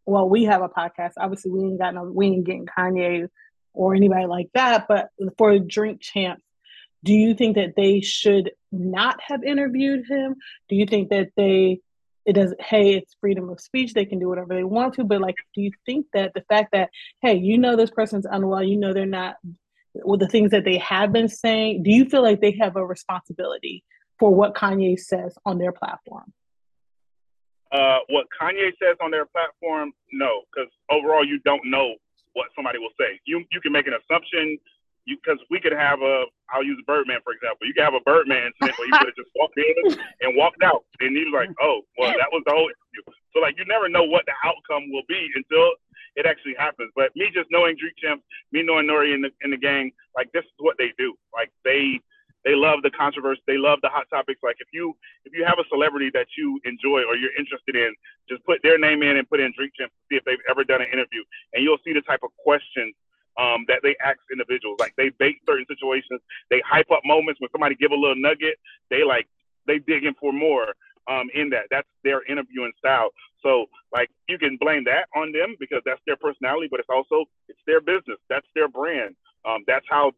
[0.06, 1.12] Well, we have a podcast.
[1.18, 3.28] Obviously, we ain't got no, we ain't getting Kanye
[3.72, 4.86] or anybody like that.
[4.88, 6.42] But for Drink Champs,
[7.04, 10.36] do you think that they should not have interviewed him?
[10.68, 11.80] Do you think that they
[12.26, 15.22] it does hey it's freedom of speech they can do whatever they want to but
[15.22, 16.90] like do you think that the fact that
[17.22, 19.36] hey you know this person's unwell you know they're not
[19.94, 22.86] with the things that they have been saying do you feel like they have a
[22.86, 23.82] responsibility
[24.18, 26.30] for what kanye says on their platform
[27.72, 31.94] uh, what Kanye says on their platform, no, because overall you don't know
[32.32, 33.20] what somebody will say.
[33.26, 34.58] You you can make an assumption.
[35.06, 37.66] You because we could have a I'll use Birdman for example.
[37.66, 40.62] You could have a Birdman incident where he could have just walked in and walked
[40.62, 43.02] out, and he was like, oh well, that was the whole interview.
[43.32, 45.72] So like you never know what the outcome will be until
[46.16, 46.90] it actually happens.
[46.96, 49.14] But me just knowing Drink Champs, me knowing N.O.R.E.
[49.14, 51.14] in the in the gang, like this is what they do.
[51.32, 52.00] Like they
[52.44, 53.40] they love the controversy.
[53.46, 54.40] They love the hot topics.
[54.42, 57.94] Like if you if you have a celebrity that you enjoy or you're interested in,
[58.28, 60.64] just put their name in and put in Drink Champs to see if they've ever
[60.64, 62.94] done an interview, and you'll see the type of questions
[63.40, 64.76] um, that they ask individuals.
[64.78, 66.20] Like they bait certain situations.
[66.50, 68.60] They hype up moments when somebody give a little nugget.
[68.90, 69.26] They like
[69.66, 70.76] they dig in for more
[71.08, 71.72] um, in that.
[71.72, 73.08] That's their interviewing style.
[73.42, 77.24] So like you can blame that on them because that's their personality, but it's also
[77.48, 78.20] it's their business.
[78.28, 79.16] That's their brand.
[79.48, 80.12] Um, that's how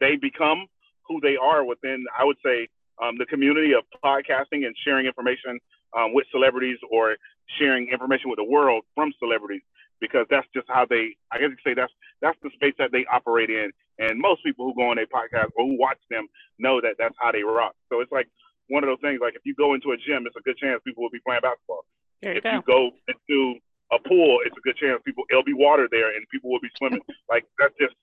[0.00, 0.66] they become
[1.06, 2.66] who they are within, I would say,
[3.02, 5.60] um, the community of podcasting and sharing information
[5.96, 7.16] um, with celebrities or
[7.58, 9.62] sharing information with the world from celebrities
[10.00, 11.92] because that's just how they I guess you could say that's
[12.24, 13.68] that's the space that they operate in
[14.00, 16.24] and most people who go on their podcast or who watch them
[16.58, 18.28] know that that's how they rock so it's like
[18.72, 20.80] one of those things like if you go into a gym it's a good chance
[20.88, 21.84] people will be playing basketball
[22.24, 22.56] you if go.
[22.56, 22.80] you go
[23.12, 23.60] into
[23.92, 26.72] a pool it's a good chance people it'll be water there and people will be
[26.80, 27.94] swimming like that's just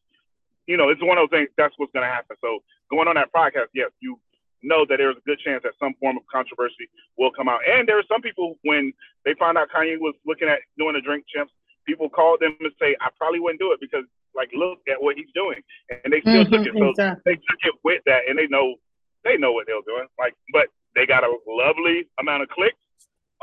[0.67, 1.49] you know, it's one of those things.
[1.57, 2.37] That's what's going to happen.
[2.41, 4.19] So going on that podcast, yes, you
[4.63, 6.85] know that there's a good chance that some form of controversy
[7.17, 7.59] will come out.
[7.65, 8.93] And there are some people when
[9.25, 11.51] they find out Kanye was looking at doing a drink champs,
[11.85, 15.15] people called them and say, I probably wouldn't do it because like look at what
[15.15, 15.61] he's doing.
[15.89, 16.73] And they still mm-hmm, took it.
[16.77, 17.21] So exactly.
[17.25, 18.75] they took it with that and they know
[19.23, 20.07] they know what they're doing.
[20.19, 22.77] Like but they got a lovely amount of clicks.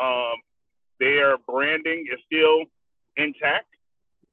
[0.01, 0.35] Um,
[1.01, 2.65] their branding is still
[3.17, 3.67] intact.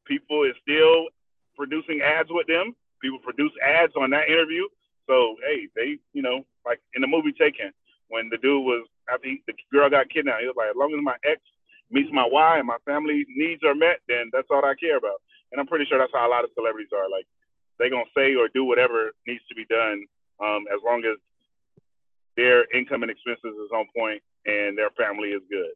[0.05, 1.07] People is still
[1.55, 2.75] producing ads with them.
[3.01, 4.63] People produce ads on that interview.
[5.07, 7.71] So hey, they you know like in the movie Taken,
[8.09, 10.93] when the dude was after he, the girl got kidnapped, he was like, as long
[10.93, 11.41] as my ex
[11.91, 15.21] meets my Y and my family needs are met, then that's all I care about.
[15.51, 17.09] And I'm pretty sure that's how a lot of celebrities are.
[17.09, 17.25] Like
[17.79, 20.05] they're gonna say or do whatever needs to be done,
[20.43, 21.17] um, as long as
[22.35, 25.71] their income and expenses is on point and their family is good.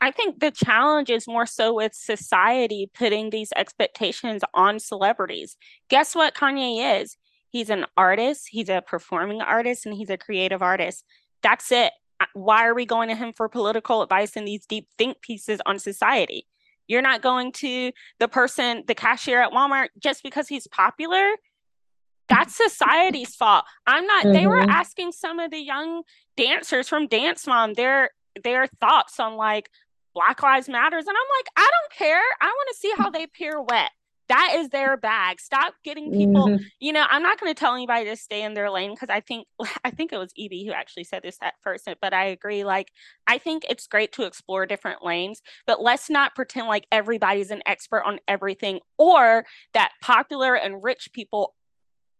[0.00, 5.56] I think the challenge is more so with society putting these expectations on celebrities.
[5.90, 7.18] Guess what Kanye is?
[7.50, 11.04] He's an artist, he's a performing artist, and he's a creative artist.
[11.42, 11.92] That's it.
[12.34, 15.78] Why are we going to him for political advice in these deep think pieces on
[15.78, 16.46] society?
[16.86, 21.30] You're not going to the person, the cashier at Walmart, just because he's popular.
[22.28, 23.64] That's society's fault.
[23.86, 24.24] I'm not.
[24.24, 24.32] Mm-hmm.
[24.32, 24.70] They were mm-hmm.
[24.70, 26.02] asking some of the young
[26.36, 28.10] dancers from Dance Mom their
[28.42, 29.68] their thoughts on like
[30.14, 32.22] Black Lives Matters, and I'm like, I don't care.
[32.40, 33.90] I want to see how they pirouette
[34.30, 36.64] that is their bag stop getting people mm-hmm.
[36.78, 39.20] you know i'm not going to tell anybody to stay in their lane because i
[39.20, 39.46] think
[39.84, 42.92] i think it was evie who actually said this at first but i agree like
[43.26, 47.62] i think it's great to explore different lanes but let's not pretend like everybody's an
[47.66, 51.54] expert on everything or that popular and rich people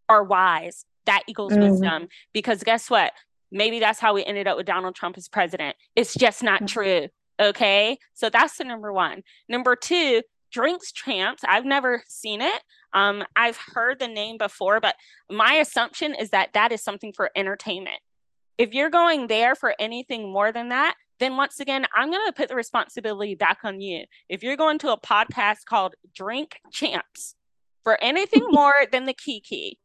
[0.09, 1.71] are wise that equals mm-hmm.
[1.71, 3.13] wisdom because guess what
[3.53, 6.67] maybe that's how we ended up with donald trump as president it's just not mm-hmm.
[6.67, 7.09] true
[7.41, 10.21] okay so that's the number one number two
[10.51, 11.43] Drinks Champs.
[11.47, 12.63] I've never seen it.
[12.93, 14.97] Um, I've heard the name before, but
[15.31, 18.01] my assumption is that that is something for entertainment.
[18.59, 22.33] If you're going there for anything more than that, then once again, I'm going to
[22.33, 24.05] put the responsibility back on you.
[24.29, 27.37] If you're going to a podcast called Drink Champs
[27.85, 29.79] for anything more than the Kiki,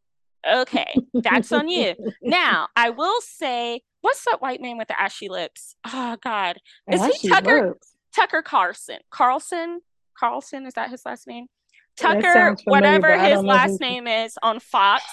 [0.49, 1.93] okay, that's on you.
[2.21, 5.75] Now, I will say, what's that white man with the ashy lips?
[5.86, 6.58] Oh God,
[6.89, 7.95] is ashy he Tucker lips.
[8.15, 8.99] Tucker Carlson?
[9.12, 9.82] Carlson?
[10.17, 10.65] Carlson.
[10.65, 11.47] Is that his last name?
[11.97, 15.04] Tucker, whatever his last name is, on Fox,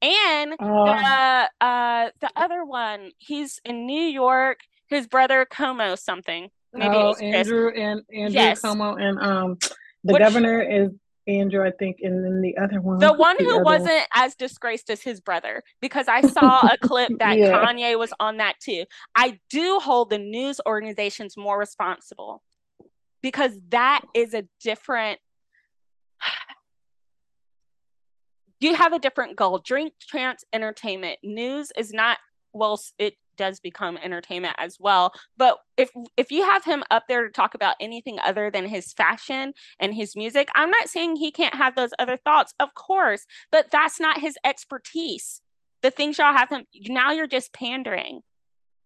[0.00, 0.86] and oh.
[0.86, 4.60] the uh the other one, he's in New York.
[4.88, 6.48] His brother Cuomo something.
[6.72, 8.62] Maybe oh, Andrew and Andrew yes.
[8.62, 9.58] Cuomo and um
[10.02, 10.90] the Which, governor is
[11.26, 12.98] Andrew, I think, and then the other one.
[12.98, 17.38] The one who wasn't as disgraced as his brother, because I saw a clip that
[17.38, 17.64] yeah.
[17.64, 18.84] Kanye was on that too.
[19.14, 22.42] I do hold the news organizations more responsible
[23.22, 25.18] because that is a different
[28.60, 29.58] you have a different goal.
[29.58, 31.18] Drink trance entertainment.
[31.22, 32.18] News is not
[32.52, 35.14] well it does become entertainment as well.
[35.38, 38.92] But if if you have him up there to talk about anything other than his
[38.92, 43.24] fashion and his music i'm not saying he can't have those other thoughts of course
[43.50, 45.40] but that's not his expertise.
[45.82, 48.20] The things y'all have him now you're just pandering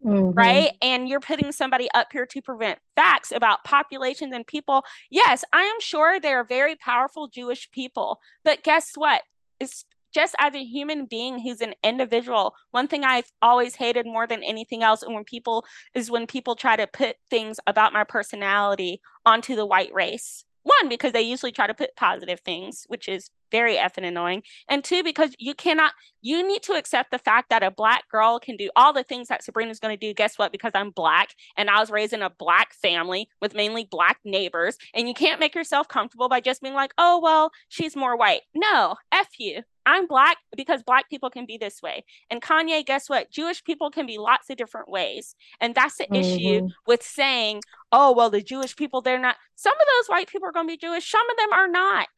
[0.04, 0.38] Mm-hmm.
[0.38, 0.72] Right.
[0.82, 4.84] And you're putting somebody up here to prevent facts about populations and people.
[5.10, 8.20] Yes, I am sure they are very powerful Jewish people.
[8.44, 9.22] But guess what?
[9.58, 14.26] It's just as a human being who's an individual, one thing I've always hated more
[14.26, 18.04] than anything else, and when people is when people try to put things about my
[18.04, 20.44] personality onto the white race.
[20.62, 24.42] One, because they usually try to put positive things, which is very effing annoying.
[24.68, 28.38] And two, because you cannot, you need to accept the fact that a black girl
[28.38, 30.14] can do all the things that Sabrina's going to do.
[30.14, 30.52] Guess what?
[30.52, 34.76] Because I'm black and I was raised in a black family with mainly black neighbors.
[34.94, 38.42] And you can't make yourself comfortable by just being like, oh, well, she's more white.
[38.54, 39.62] No, F you.
[39.86, 42.04] I'm black because black people can be this way.
[42.30, 43.30] And Kanye, guess what?
[43.30, 45.34] Jewish people can be lots of different ways.
[45.60, 46.14] And that's the mm-hmm.
[46.14, 47.60] issue with saying,
[47.92, 49.36] oh, well, the Jewish people, they're not.
[49.56, 52.08] Some of those white people are going to be Jewish, some of them are not.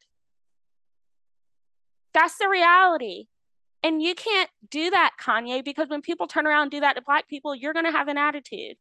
[2.17, 3.27] That's the reality.
[3.83, 7.01] And you can't do that, Kanye, because when people turn around and do that to
[7.03, 8.75] Black people, you're going to have an attitude.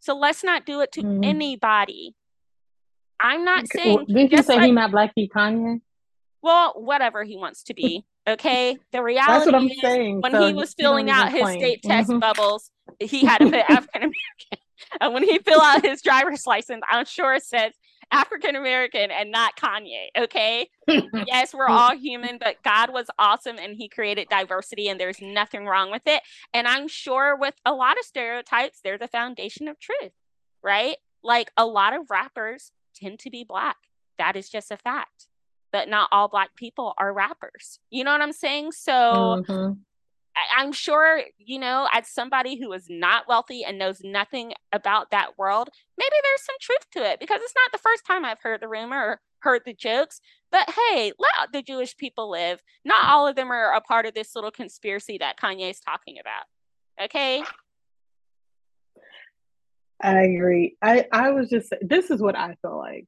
[0.00, 1.24] So let's not do it to mm.
[1.24, 2.14] anybody.
[3.20, 4.06] I'm not saying.
[4.08, 5.82] Did you say like, he not Black, he Kanye?
[6.42, 8.04] Well, whatever he wants to be.
[8.26, 8.78] Okay.
[8.90, 10.22] The reality That's what I'm is saying.
[10.22, 12.20] when so he was filling out his state test mm-hmm.
[12.20, 14.58] bubbles, he had to put African American.
[15.00, 17.74] and when he filled out his driver's license, I'm sure it says
[18.12, 20.08] African American and not Kanye.
[20.16, 20.68] Okay.
[21.26, 25.66] yes, we're all human, but God was awesome and he created diversity and there's nothing
[25.66, 26.22] wrong with it.
[26.52, 30.12] And I'm sure with a lot of stereotypes, there's a foundation of truth,
[30.62, 30.96] right?
[31.24, 33.76] Like a lot of rappers tend to be black.
[34.18, 35.28] That is just a fact.
[35.72, 37.78] But not all black people are rappers.
[37.88, 38.72] You know what I'm saying?
[38.72, 39.72] So mm-hmm.
[40.56, 45.38] I'm sure, you know, as somebody who is not wealthy and knows nothing about that
[45.38, 45.68] world,
[45.98, 48.68] maybe there's some truth to it because it's not the first time I've heard the
[48.68, 50.20] rumor or heard the jokes.
[50.50, 52.62] But hey, let the Jewish people live.
[52.84, 56.44] Not all of them are a part of this little conspiracy that Kanye's talking about.
[57.04, 57.42] Okay.
[60.02, 60.76] I agree.
[60.82, 63.06] I I was just this is what I feel like.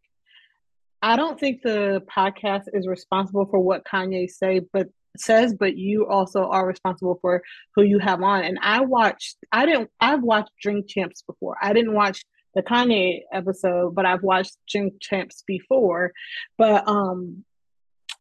[1.03, 6.07] I don't think the podcast is responsible for what Kanye say, but says, but you
[6.07, 7.43] also are responsible for
[7.75, 8.45] who you have on.
[8.45, 11.57] And I watched, I didn't, I've watched Drink Champs before.
[11.63, 12.23] I didn't watch
[12.55, 16.13] the Kanye episode, but I've watched Drink Champs before.
[16.57, 17.45] But um,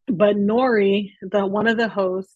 [0.08, 2.36] but N.O.R.E., the one of the hosts,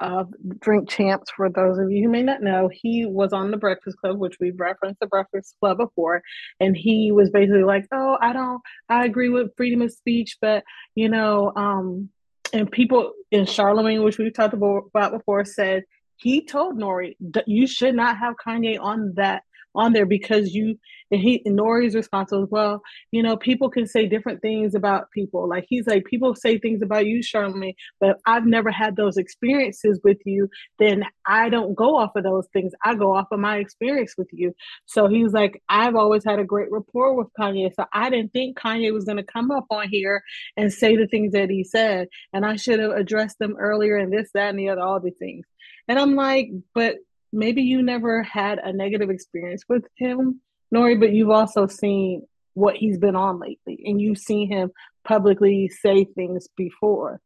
[0.00, 3.56] of Drink Champs, for those of you who may not know, he was on the
[3.56, 6.22] Breakfast Club, which we've referenced the Breakfast Club before,
[6.58, 10.64] and he was basically like, "Oh, I don't, I agree with freedom of speech, but
[10.94, 12.08] you know, um,
[12.52, 15.84] and people in Charlemagne, which we've talked about before, said
[16.16, 19.42] he told N.O.R.E you should not have Kanye on that
[19.74, 20.78] on there because you
[21.10, 25.48] and he N.O.R.E's response was, well, you know, people can say different things about people.
[25.48, 30.00] Like he's like, people say things about you, Charlemagne, but I've never had those experiences
[30.04, 30.48] with you.
[30.78, 32.72] Then I don't go off of those things.
[32.84, 34.54] I go off of my experience with you.
[34.86, 37.74] So he's like, I've always had a great rapport with Kanye.
[37.74, 40.22] So I didn't think Kanye was gonna come up on here
[40.56, 42.08] and say the things that he said.
[42.32, 45.10] And I should have addressed them earlier and this, that, and the other, all the
[45.10, 45.46] things.
[45.88, 46.96] And I'm like, but
[47.32, 50.40] maybe you never had a negative experience with him,
[50.72, 54.70] N.O.R.E, but you've also seen what he's been on lately, and you've seen him
[55.04, 57.20] publicly say things before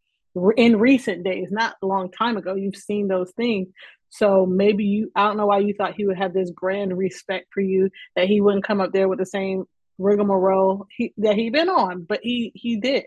[0.56, 2.54] in recent days, not a long time ago.
[2.54, 3.68] You've seen those things.
[4.10, 7.48] So maybe you, I don't know why you thought he would have this grand respect
[7.52, 9.64] for you, that he wouldn't come up there with the same
[9.98, 13.04] rigmarole he, that he been on, but he he did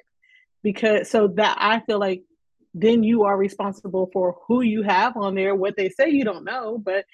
[0.63, 2.23] because so that I feel like
[2.73, 6.43] then you are responsible for who you have on there what they say you don't
[6.43, 7.05] know but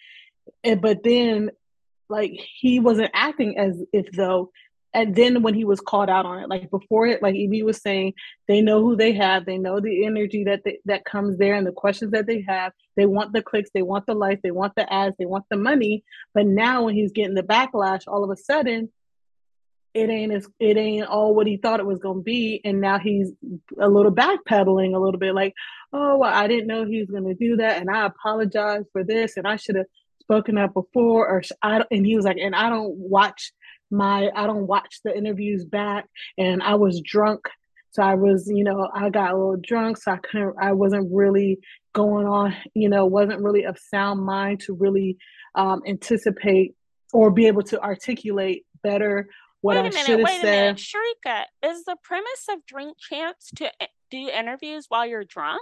[0.63, 1.51] eh, but then
[2.09, 4.51] like he wasn't acting as if though.
[4.95, 7.81] And then when he was called out on it like before it like EB was
[7.81, 8.13] saying
[8.47, 9.45] they know who they have.
[9.45, 12.73] They know the energy that they, that comes there and the questions that they have.
[12.95, 13.71] They want the clicks.
[13.73, 15.15] They want the likes they want the ads.
[15.17, 16.03] They want the money.
[16.33, 18.89] But now when he's getting the backlash all of a sudden
[19.93, 22.97] it ain't as it ain't all what he thought it was gonna be, and now
[22.97, 23.31] he's
[23.79, 25.53] a little backpedaling a little bit, like,
[25.91, 29.37] oh, well, I didn't know he was gonna do that, and I apologize for this,
[29.37, 29.85] and I should have
[30.23, 31.83] spoken up before, or I.
[31.91, 33.51] And he was like, and I don't watch
[33.91, 36.05] my, I don't watch the interviews back,
[36.38, 37.41] and I was drunk,
[37.91, 41.09] so I was, you know, I got a little drunk, so I couldn't, I wasn't
[41.13, 41.59] really
[41.93, 45.17] going on, you know, wasn't really of sound mind to really
[45.53, 46.73] um, anticipate
[47.13, 49.27] or be able to articulate better
[49.63, 53.49] what wait a I minute, wait a minute, Sharika, is the premise of Drink Champs
[53.55, 55.62] to eh, do interviews while you're drunk?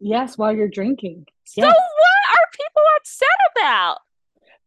[0.00, 1.26] Yes, while you're drinking.
[1.44, 1.76] So what
[2.52, 3.98] people upset about?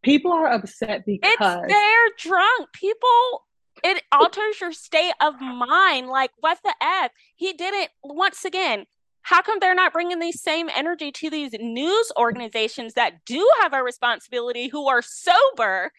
[0.04, 2.69] People are upset because it's they're drunk.
[2.74, 3.45] People
[3.84, 6.08] it alters your state of mind.
[6.08, 7.12] Like, what the F?
[7.36, 8.86] He didn't, once again,
[9.21, 13.74] how come they're not bringing the same energy to these news organizations that do have
[13.74, 15.91] a responsibility who are sober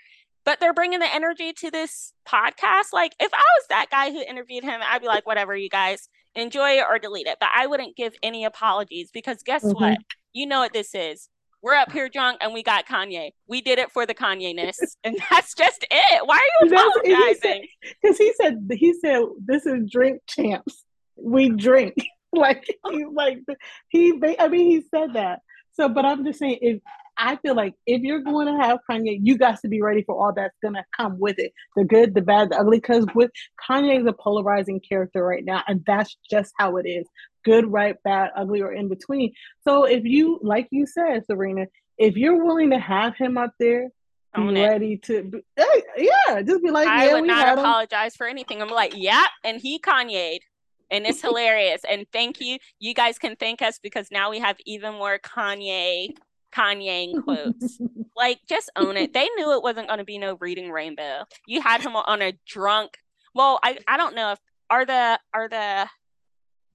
[0.46, 2.92] but they're bringing the energy to this podcast.
[2.92, 6.08] Like, if I was that guy who interviewed him, I'd be like, whatever, you guys
[6.36, 7.38] enjoy it or delete it.
[7.40, 9.82] But I wouldn't give any apologies because guess mm-hmm.
[9.82, 9.98] what?
[10.32, 11.28] You know what this is.
[11.66, 13.32] We're up here drunk and we got Kanye.
[13.48, 16.24] We did it for the Kanye ness, and that's just it.
[16.24, 17.66] Why are you apologizing?
[18.00, 20.84] Because he, he said he said this is drink champs.
[21.16, 21.96] We drink
[22.32, 22.92] like oh.
[22.92, 23.38] he's like
[23.88, 24.12] he.
[24.38, 25.40] I mean, he said that.
[25.72, 26.80] So, but I'm just saying, if
[27.18, 30.14] I feel like if you're going to have Kanye, you got to be ready for
[30.14, 32.78] all that's going to come with it the good, the bad, the ugly.
[32.78, 33.32] Because with
[33.68, 37.08] Kanye is a polarizing character right now, and that's just how it is
[37.46, 39.32] good, right, bad, ugly, or in between.
[39.62, 43.88] So if you, like you said, Serena, if you're willing to have him up there,
[44.34, 45.02] be Own ready it.
[45.04, 45.38] to, be,
[45.96, 48.18] yeah, just be like, I yeah, would not apologize him.
[48.18, 48.60] for anything.
[48.60, 50.40] I'm like, yeah, and he Kanye
[50.90, 51.82] and it's hilarious.
[51.88, 52.58] And thank you.
[52.78, 56.08] You guys can thank us because now we have even more Kanye
[56.52, 57.78] Kanye quotes.
[58.16, 59.12] like, just own it.
[59.12, 61.24] They knew it wasn't going to be no reading rainbow.
[61.46, 62.98] You had him on a drunk.
[63.34, 64.38] Well, I I don't know if
[64.70, 65.88] are the are the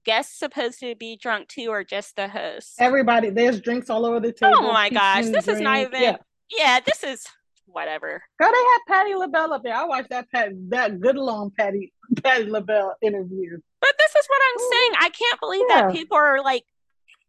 [0.04, 2.74] guests supposed to be drunk too, or just the host?
[2.78, 4.58] Everybody, there's drinks all over the oh table.
[4.58, 6.02] Oh my gosh, this is not even.
[6.02, 6.16] Yeah.
[6.56, 7.26] yeah, this is
[7.66, 8.22] whatever.
[8.38, 9.74] Girl, they had Patti LaBelle up there.
[9.74, 13.58] I watched that Pat, that good long Patti Patti LaBelle interview.
[13.80, 14.70] But this is what I'm Ooh.
[14.72, 14.92] saying.
[15.00, 15.82] I can't believe yeah.
[15.82, 16.64] that people are like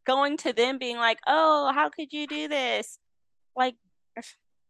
[0.05, 2.97] going to them being like, "Oh, how could you do this?"
[3.55, 3.75] Like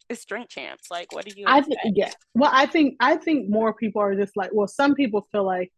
[0.10, 0.90] it's drink champs.
[0.92, 1.46] Like, what do you?
[1.48, 2.12] I think yeah.
[2.34, 5.72] Well, I think I think more people are just like, well, some people feel like,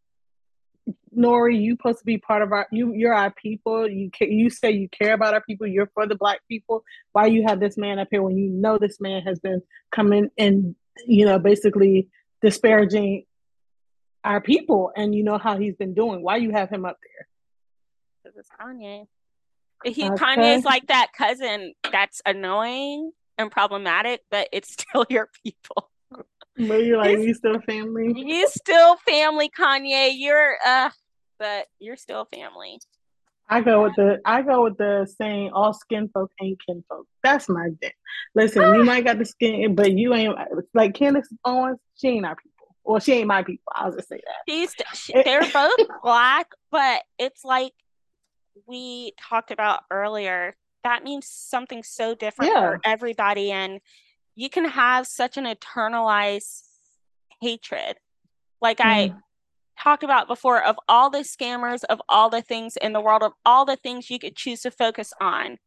[1.17, 2.93] N.O.R.E, you supposed to be part of our you.
[2.93, 3.87] You're our people.
[3.89, 5.65] You you say you care about our people.
[5.65, 6.83] You're for the black people.
[7.13, 9.61] Why you have this man up here when you know this man has been
[9.91, 10.75] coming and
[11.05, 12.09] you know basically
[12.41, 13.25] disparaging
[14.23, 16.21] our people and you know how he's been doing.
[16.21, 17.27] Why you have him up there?
[18.23, 19.07] Because it's Kanye.
[19.83, 20.23] He okay.
[20.23, 25.89] Kanye's like that cousin that's annoying and problematic, but it's still your people.
[26.57, 28.13] But you're like, you still family?
[28.15, 30.13] You still family, Kanye.
[30.15, 30.89] You're uh
[31.37, 32.79] but you're still family.
[33.47, 37.07] I go with the I go with the saying all skin folk ain't kin folk.
[37.23, 37.91] That's my thing.
[38.33, 40.35] Listen, you might got the skin, but you ain't
[40.73, 42.75] like Candace Owens, she ain't our people.
[42.83, 43.71] Well, she ain't my people.
[43.73, 44.51] I'll just say that.
[44.51, 47.73] She's she, they're both black, but it's like
[48.67, 50.55] we talked about earlier.
[50.83, 52.61] That means something so different yeah.
[52.61, 53.79] for everybody, and
[54.35, 56.63] you can have such an internalized
[57.41, 57.97] hatred.
[58.61, 58.85] Like mm.
[58.85, 59.13] I
[59.81, 63.33] talked about before of all the scammers, of all the things in the world, of
[63.45, 65.57] all the things you could choose to focus on.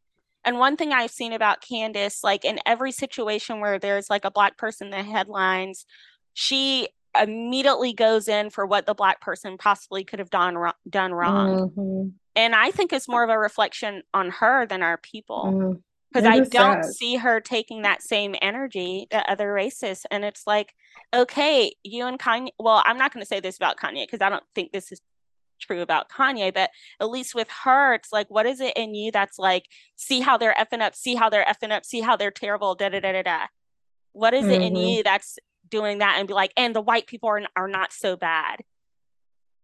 [0.45, 4.31] And one thing I've seen about Candace, like in every situation where there's like a
[4.31, 5.85] black person in the headlines,
[6.33, 6.89] she
[7.21, 10.57] immediately goes in for what the black person possibly could have done
[10.89, 11.71] done wrong.
[11.71, 12.09] Mm-hmm.
[12.37, 15.81] And I think it's more of a reflection on her than our people.
[16.13, 16.95] Because I don't sad.
[16.95, 20.07] see her taking that same energy to other races.
[20.11, 20.73] And it's like,
[21.15, 22.51] okay, you and Kanye.
[22.59, 25.03] Well, I'm not going to say this about Kanye because I don't think this is
[25.61, 29.13] true about Kanye, but at least with her, it's like, what is it in you
[29.13, 32.31] that's like, see how they're effing up, see how they're effing up, see how they're
[32.31, 33.47] terrible, da da da da da.
[34.13, 34.51] What is mm-hmm.
[34.51, 34.89] it in mm-hmm.
[34.89, 35.39] you that's
[35.69, 38.63] doing that and be like, and the white people are, are not so bad?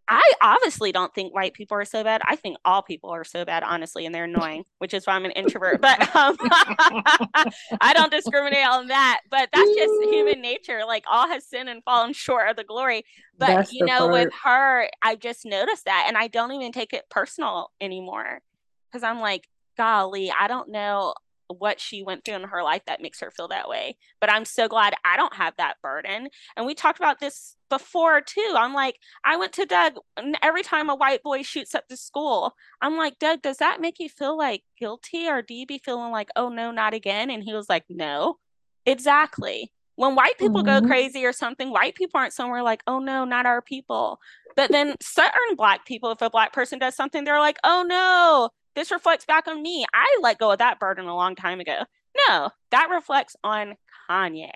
[0.06, 2.20] I obviously don't think white people are so bad.
[2.24, 5.24] I think all people are so bad, honestly, and they're annoying, which is why I'm
[5.24, 5.80] an introvert.
[5.80, 6.36] But um,
[7.80, 9.20] I don't discriminate on that.
[9.30, 10.82] But that's just human nature.
[10.86, 13.04] Like all has sinned and fallen short of the glory.
[13.38, 14.12] But that's you know, part.
[14.12, 18.40] with her, I just noticed that, and I don't even take it personal anymore
[18.90, 21.14] because I'm like, golly, I don't know
[21.58, 23.96] what she went through in her life that makes her feel that way.
[24.20, 26.28] But I'm so glad I don't have that burden.
[26.56, 28.54] And we talked about this before too.
[28.56, 31.96] I'm like, I went to Doug, and every time a white boy shoots up the
[31.96, 35.78] school, I'm like, Doug, does that make you feel like guilty or do you be
[35.78, 37.30] feeling like, oh no, not again?
[37.30, 38.38] And he was like, no,
[38.86, 39.72] exactly.
[39.96, 40.84] When white people mm-hmm.
[40.84, 44.18] go crazy or something, white people aren't somewhere like, oh no, not our people.
[44.56, 48.50] But then certain black people, if a black person does something, they're like, oh no,
[48.74, 49.84] this reflects back on me.
[49.92, 51.82] I let go of that burden a long time ago.
[52.28, 53.74] No, that reflects on
[54.08, 54.50] Kanye.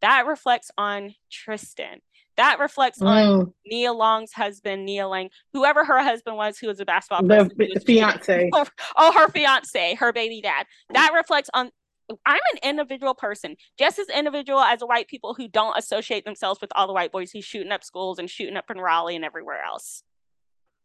[0.00, 2.00] That reflects on Tristan.
[2.36, 3.06] That reflects mm.
[3.06, 7.50] on Nia Long's husband, Nia Lang, whoever her husband was, who was a basketball the,
[7.56, 8.50] the fiance.
[8.96, 10.66] Oh, her fiance, her baby dad.
[10.92, 11.70] That reflects on.
[12.26, 16.60] I'm an individual person, just as individual as the white people who don't associate themselves
[16.60, 19.24] with all the white boys who's shooting up schools and shooting up in Raleigh and
[19.24, 20.02] everywhere else.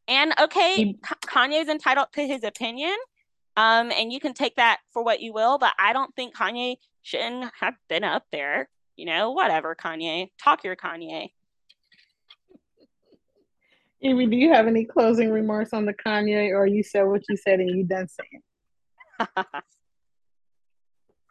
[0.08, 2.96] And okay, he, Kanye's entitled to his opinion.
[3.58, 6.78] Um, and you can take that for what you will, but I don't think Kanye
[7.02, 8.70] shouldn't have been up there.
[8.96, 10.30] You know, whatever, Kanye.
[10.42, 11.32] Talk your Kanye.
[14.04, 17.36] Amy, do you have any closing remarks on the Kanye, or you said what you
[17.36, 18.42] said and you done saying?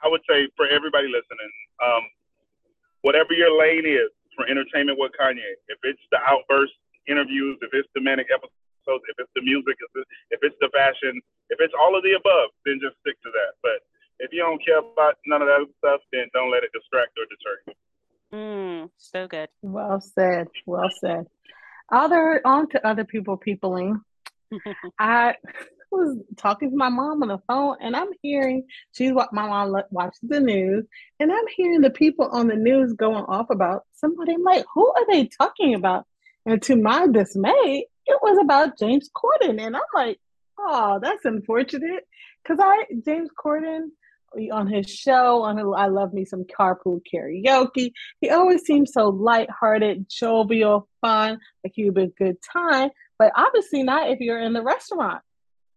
[0.02, 1.52] I would say for everybody listening,
[1.84, 2.02] um,
[3.02, 6.72] whatever your lane is for entertainment with Kanye, if it's the outburst
[7.06, 8.52] interviews, if it's the manic episodes,
[8.86, 9.76] so if it's the music,
[10.30, 11.20] if it's the fashion,
[11.50, 13.58] if it's all of the above, then just stick to that.
[13.62, 13.82] But
[14.18, 17.26] if you don't care about none of that stuff, then don't let it distract or
[17.26, 17.74] deter you.
[18.32, 19.48] Mm, so good.
[19.62, 20.48] Well said.
[20.64, 21.26] Well said.
[21.92, 24.00] Other on to other people peopling.
[24.98, 25.34] I
[25.90, 29.76] was talking to my mom on the phone, and I'm hearing she's what my mom
[29.90, 30.84] watches the news,
[31.20, 34.34] and I'm hearing the people on the news going off about somebody.
[34.34, 36.06] I'm like, who are they talking about?
[36.44, 39.60] And to my dismay, it was about James Corden.
[39.60, 40.18] And I'm like,
[40.58, 42.06] oh, that's unfortunate.
[42.42, 43.90] Because I, James Corden,
[44.52, 47.92] on his show, on his, I love me some carpool karaoke.
[48.20, 52.90] He always seems so lighthearted, jovial, fun, like he would be a good time.
[53.18, 55.22] But obviously not if you're in the restaurant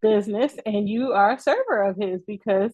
[0.01, 2.71] business and you are a server of his because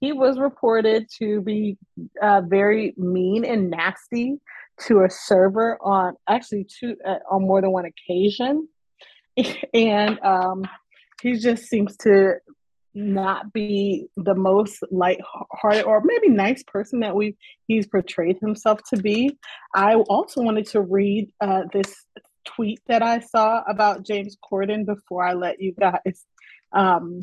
[0.00, 1.76] he was reported to be
[2.22, 4.38] uh, very mean and nasty
[4.86, 8.68] to a server on actually two uh, on more than one occasion
[9.74, 10.64] and um,
[11.22, 12.34] he just seems to
[12.94, 17.36] not be the most light-hearted or maybe nice person that we
[17.66, 19.38] he's portrayed himself to be.
[19.74, 21.94] I also wanted to read uh, this
[22.44, 26.24] tweet that I saw about James Corden before I let you guys
[26.72, 27.20] um,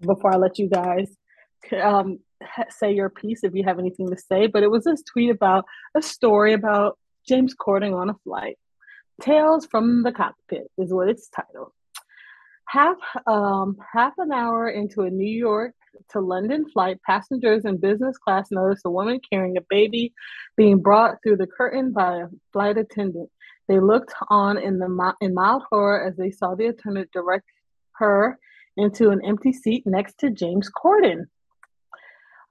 [0.00, 1.14] before I let you guys
[1.82, 2.18] um,
[2.70, 4.46] say your piece if you have anything to say.
[4.46, 6.98] But it was this tweet about a story about
[7.28, 8.58] James Corden on a flight.
[9.20, 11.72] Tales from the Cockpit is what it's titled.
[12.68, 12.96] Half
[13.26, 15.74] um, half an hour into a New York
[16.10, 20.12] to London flight, passengers in business class noticed a woman carrying a baby
[20.56, 23.30] being brought through the curtain by a flight attendant.
[23.68, 27.46] They looked on in the in mild horror as they saw the attendant direct
[27.92, 28.38] her
[28.76, 31.26] into an empty seat next to James Corden.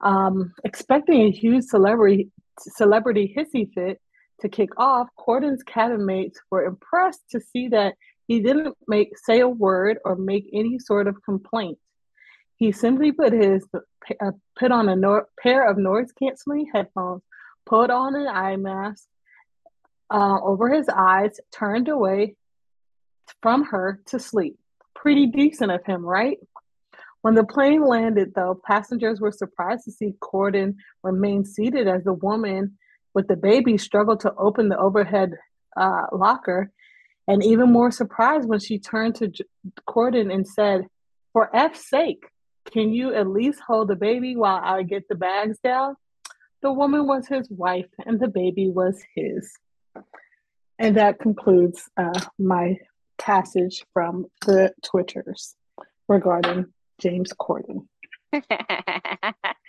[0.00, 4.00] Um, expecting a huge celebrity celebrity hissy fit,
[4.44, 7.94] To kick off, Corden's cabinmates were impressed to see that
[8.26, 11.78] he didn't make say a word or make any sort of complaint.
[12.56, 17.22] He simply put his uh, put on a no- pair of noise canceling headphones,
[17.64, 19.04] put on an eye mask
[20.10, 22.36] uh, over his eyes, turned away
[23.40, 24.58] from her to sleep.
[24.94, 26.36] Pretty decent of him, right?
[27.22, 32.12] When the plane landed, though, passengers were surprised to see Corden remain seated as the
[32.12, 32.76] woman
[33.14, 35.32] with the baby struggled to open the overhead
[35.76, 36.70] uh, locker,
[37.26, 39.44] and even more surprised when she turned to J-
[39.88, 40.86] Corden and said,
[41.32, 42.24] For F's sake,
[42.70, 45.96] can you at least hold the baby while I get the bags down?
[46.62, 49.52] The woman was his wife, and the baby was his.
[50.78, 52.78] And that concludes uh, my
[53.18, 55.54] passage from the Twitters
[56.08, 56.66] regarding
[57.00, 57.86] James Corden.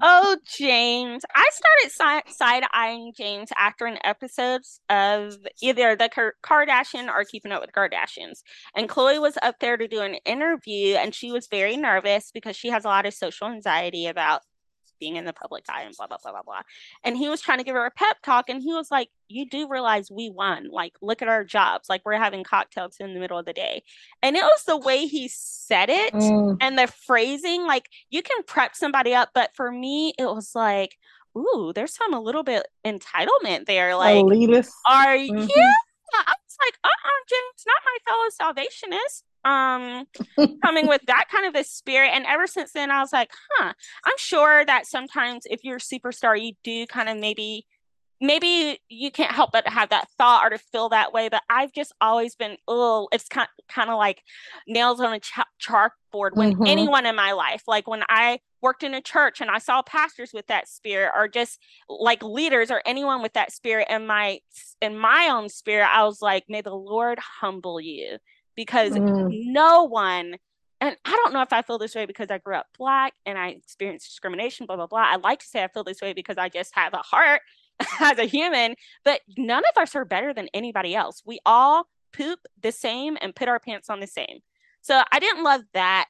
[0.00, 1.24] oh, James.
[1.34, 7.60] I started side eyeing James after an episode of either The Kardashian or Keeping Up
[7.60, 8.42] with the Kardashians.
[8.74, 12.56] And Khloé was up there to do an interview, and she was very nervous because
[12.56, 14.42] she has a lot of social anxiety about
[14.98, 16.62] being in the public eye and blah blah blah blah blah.
[17.04, 19.48] And he was trying to give her a pep talk, and he was like, "You
[19.48, 20.68] do realize we won?
[20.70, 21.88] Like, look at our jobs.
[21.88, 23.82] Like, we're having cocktails in the middle of the day."
[24.22, 25.28] And it was the way he
[25.66, 26.56] said it mm.
[26.60, 27.66] and the phrasing.
[27.66, 30.96] Like, you can prep somebody up, but for me, it was like,
[31.36, 34.70] "Ooh, there's some a little bit entitlement there." Like, elitist.
[34.88, 35.38] Are mm-hmm.
[35.38, 35.74] you?
[36.14, 40.06] I was like, uh uh-uh, James, not my fellow salvationist um
[40.62, 43.72] coming with that kind of a spirit and ever since then i was like huh
[44.04, 47.64] i'm sure that sometimes if you're a superstar you do kind of maybe
[48.20, 51.72] maybe you can't help but have that thought or to feel that way but i've
[51.72, 54.22] just always been oh it's kind, kind of like
[54.66, 56.66] nails on a ch- chalkboard when mm-hmm.
[56.66, 60.30] anyone in my life like when i worked in a church and i saw pastors
[60.32, 61.58] with that spirit or just
[61.88, 64.38] like leaders or anyone with that spirit in my
[64.80, 68.16] in my own spirit i was like may the lord humble you
[68.54, 69.28] because mm.
[69.46, 70.36] no one
[70.80, 73.38] and I don't know if I feel this way because I grew up black and
[73.38, 75.06] I experienced discrimination, blah, blah, blah.
[75.08, 77.40] I like to say I feel this way because I just have a heart
[78.00, 78.74] as a human,
[79.04, 81.22] but none of us are better than anybody else.
[81.24, 84.40] We all poop the same and put our pants on the same.
[84.80, 86.06] So I didn't love that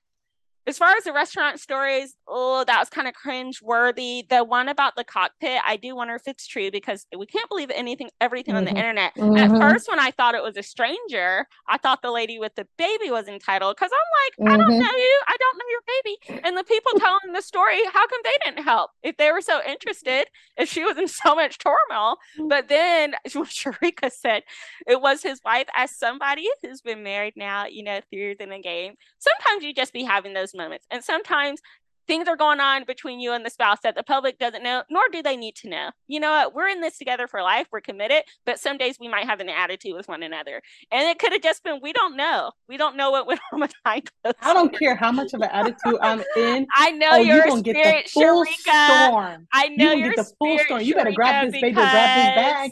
[0.67, 4.27] as far as the restaurant stories, oh, that was kind of cringe worthy.
[4.29, 7.71] The one about the cockpit, I do wonder if it's true because we can't believe
[7.73, 8.59] anything, everything mm-hmm.
[8.59, 8.79] on the mm-hmm.
[8.79, 9.15] internet.
[9.17, 9.37] Mm-hmm.
[9.37, 12.67] At first, when I thought it was a stranger, I thought the lady with the
[12.79, 14.55] baby was entitled because I'm like, mm-hmm.
[14.55, 14.81] I don't mm-hmm.
[14.81, 16.43] know you, I don't know your baby.
[16.45, 19.61] And the people telling the story, how come they didn't help if they were so
[19.67, 20.27] interested?
[20.57, 22.49] If she was in so much turmoil, mm.
[22.49, 24.43] but then Sharika said,
[24.87, 28.95] it was his wife as somebody who's been married now, you know, through the game.
[29.19, 30.87] Sometimes you just be having those moments.
[30.91, 31.61] And sometimes
[32.07, 35.03] things are going on between you and the spouse that the public doesn't know, nor
[35.11, 35.91] do they need to know.
[36.07, 36.55] You know what?
[36.55, 37.67] We're in this together for life.
[37.73, 40.63] We're committed, but some days we might have an attitude with one another.
[40.91, 42.53] And it could have just been, we don't know.
[42.69, 45.51] We don't know what went on behind closed I don't care how much of an
[45.53, 46.67] attitude I'm in.
[46.75, 49.09] I know oh, your you spirit, get the full Sharika.
[49.09, 49.49] Storm.
[49.53, 50.83] I know you your get the full storm.
[50.83, 52.71] You better grab this baby, grab this bag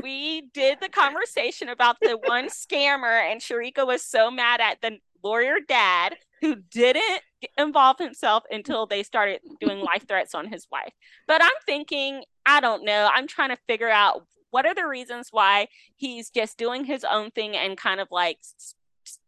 [0.00, 4.98] we did the conversation about the one scammer, and Sharika was so mad at the
[5.24, 7.22] lawyer dad who didn't
[7.56, 10.92] involve himself until they started doing life threats on his wife.
[11.26, 13.08] But I'm thinking, I don't know.
[13.12, 17.30] I'm trying to figure out what are the reasons why he's just doing his own
[17.30, 18.38] thing and kind of like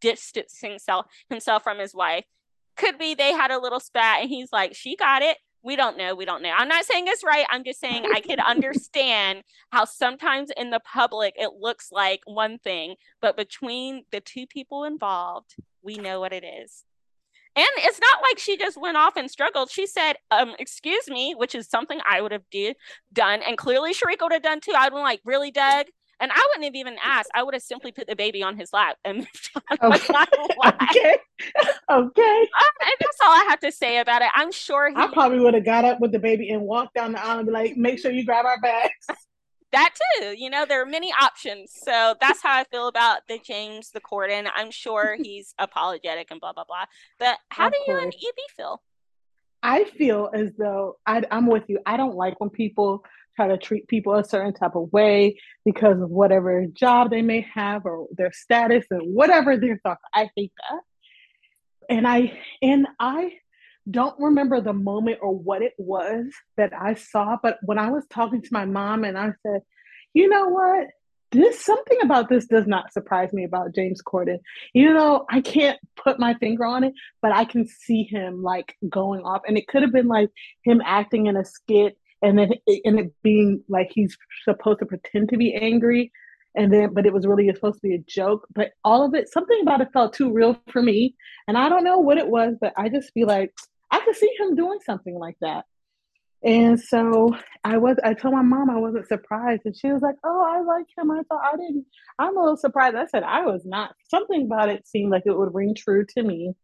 [0.01, 2.25] distancing himself, himself from his wife.
[2.77, 5.37] Could be they had a little spat and he's like, she got it.
[5.63, 6.15] We don't know.
[6.15, 6.55] We don't know.
[6.57, 7.45] I'm not saying it's right.
[7.51, 12.59] I'm just saying I could understand how sometimes in the public it looks like one
[12.59, 16.85] thing, but between the two people involved, we know what it is.
[17.57, 19.71] And it's not like she just went off and struggled.
[19.71, 22.75] She said, um, excuse me, which is something I would have do,
[23.13, 23.41] done.
[23.43, 24.73] And clearly Sharika would have done too.
[24.77, 25.87] I'd been like, really, Doug?
[26.21, 27.31] And I wouldn't have even asked.
[27.35, 29.27] I would have simply put the baby on his lap and.
[29.83, 30.15] Okay.
[30.67, 31.17] okay.
[31.91, 32.49] okay.
[32.61, 34.29] Uh, and that's all I have to say about it.
[34.35, 37.13] I'm sure he, I probably would have got up with the baby and walked down
[37.13, 38.93] the aisle and be like, make sure you grab our bags
[39.73, 40.35] that too.
[40.37, 41.73] You know, there are many options.
[41.85, 44.49] So that's how I feel about the James, the Corden.
[44.55, 46.85] I'm sure he's apologetic and blah blah blah.
[47.19, 48.83] But how of do you and EB feel?
[49.63, 51.81] I feel as though I, I'm with you.
[51.85, 53.05] I don't like when people
[53.37, 57.47] try to treat people a certain type of way because of whatever job they may
[57.55, 60.03] have or their status and whatever their thoughts.
[60.15, 60.81] I hate that.
[61.95, 63.33] And I and I
[63.89, 66.27] don't remember the moment or what it was
[66.57, 69.63] that I saw, but when I was talking to my mom and I said,
[70.15, 70.89] you know what?
[71.33, 74.39] This something about this does not surprise me about James Corden.
[74.75, 78.75] You know, I can't put my finger on it, but I can see him like
[78.89, 79.43] going off.
[79.47, 80.31] And it could have been like
[80.65, 84.87] him acting in a skit and then it, and it being like he's supposed to
[84.87, 86.11] pretend to be angry
[86.57, 89.33] and then but it was really supposed to be a joke but all of it
[89.33, 91.15] something about it felt too real for me
[91.49, 93.53] and i don't know what it was but i just feel like
[93.91, 95.65] i could see him doing something like that
[96.43, 100.17] and so I was I told my mom I wasn't surprised and she was like,
[100.25, 101.11] Oh, I like him.
[101.11, 101.85] I thought I didn't
[102.19, 102.97] I'm a little surprised.
[102.97, 106.23] I said I was not something about it seemed like it would ring true to
[106.23, 106.55] me.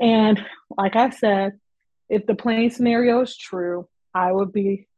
[0.00, 0.44] And
[0.76, 1.58] like I said,
[2.08, 4.88] if the plane scenario is true, I would be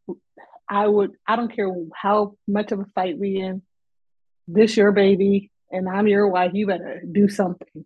[0.68, 3.60] I would I don't care how much of a fight we in,
[4.46, 7.84] this your baby and I'm your wife, you better do something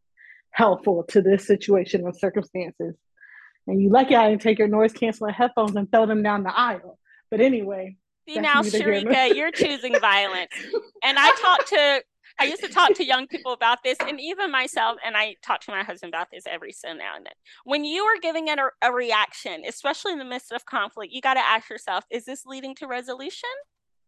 [0.52, 2.94] helpful to this situation and circumstances
[3.66, 6.56] and you lucky I didn't take your noise canceling headphones and throw them down the
[6.56, 6.98] aisle.
[7.30, 7.96] But anyway.
[8.28, 10.52] See now, Sharika, you're choosing violence.
[11.02, 12.02] and I talk to
[12.38, 15.60] I used to talk to young people about this, and even myself, and I talk
[15.62, 17.32] to my husband about this every so now and then.
[17.64, 21.20] When you are giving it a, a reaction, especially in the midst of conflict, you
[21.20, 23.50] got to ask yourself: Is this leading to resolution,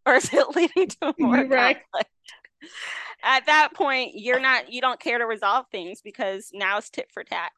[0.07, 1.78] or is it leading to more right.
[1.92, 2.11] conflict?
[3.22, 7.11] At that point, you're not you don't care to resolve things because now it's tit
[7.12, 7.52] for tat.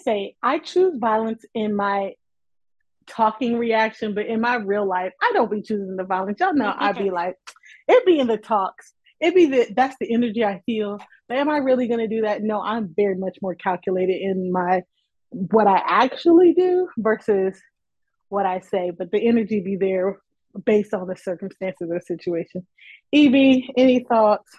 [0.00, 2.14] I would say I choose violence in my
[3.06, 6.40] talking reaction, but in my real life, I don't be choosing the violence.
[6.40, 7.36] Y'all know I'd be like,
[7.88, 8.92] it'd be in the talks.
[9.20, 10.98] It'd be the that's the energy I feel.
[11.28, 12.42] But am I really gonna do that?
[12.42, 14.82] No, I'm very much more calculated in my
[15.30, 17.60] what I actually do versus
[18.28, 18.92] what I say.
[18.96, 20.18] But the energy be there
[20.64, 22.66] based on the circumstances of the situation.
[23.12, 24.50] EB, any thoughts?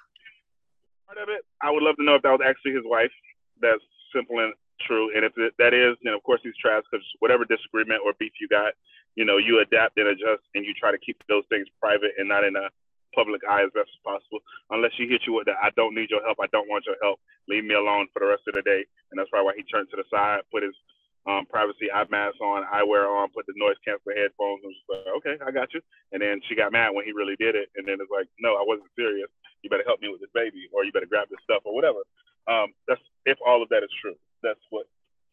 [1.07, 3.11] Part of it, I would love to know if that was actually his wife.
[3.59, 3.81] That's
[4.13, 4.53] simple and
[4.87, 5.11] true.
[5.15, 8.47] And if that is, then of course he's trash because whatever disagreement or beef you
[8.47, 8.73] got,
[9.15, 12.27] you know, you adapt and adjust and you try to keep those things private and
[12.27, 12.69] not in a
[13.15, 14.39] public eye as best as possible.
[14.71, 16.39] Unless she hit you with that, I don't need your help.
[16.39, 17.19] I don't want your help.
[17.47, 18.83] Leave me alone for the rest of the day.
[19.11, 20.75] And that's probably why he turned to the side, put his
[21.27, 25.15] um, privacy eye mask on, eyewear on, put the noise canceling headphones, and was like,
[25.21, 25.81] okay, I got you.
[26.15, 27.69] And then she got mad when he really did it.
[27.75, 29.29] And then it's like, no, I wasn't serious.
[29.61, 32.01] You better help me with this baby, or you better grab this stuff, or whatever.
[32.49, 34.17] Um, that's if all of that is true.
[34.43, 34.85] That's what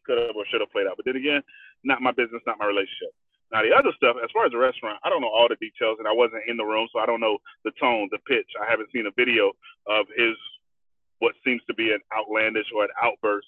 [0.05, 0.97] could have or should have played out.
[0.97, 1.41] But then again,
[1.83, 3.13] not my business, not my relationship.
[3.51, 5.97] Now the other stuff, as far as the restaurant, I don't know all the details,
[5.97, 8.49] and I wasn't in the room, so I don't know the tone, the pitch.
[8.61, 9.53] I haven't seen a video
[9.89, 10.37] of his
[11.19, 13.47] what seems to be an outlandish or an outburst,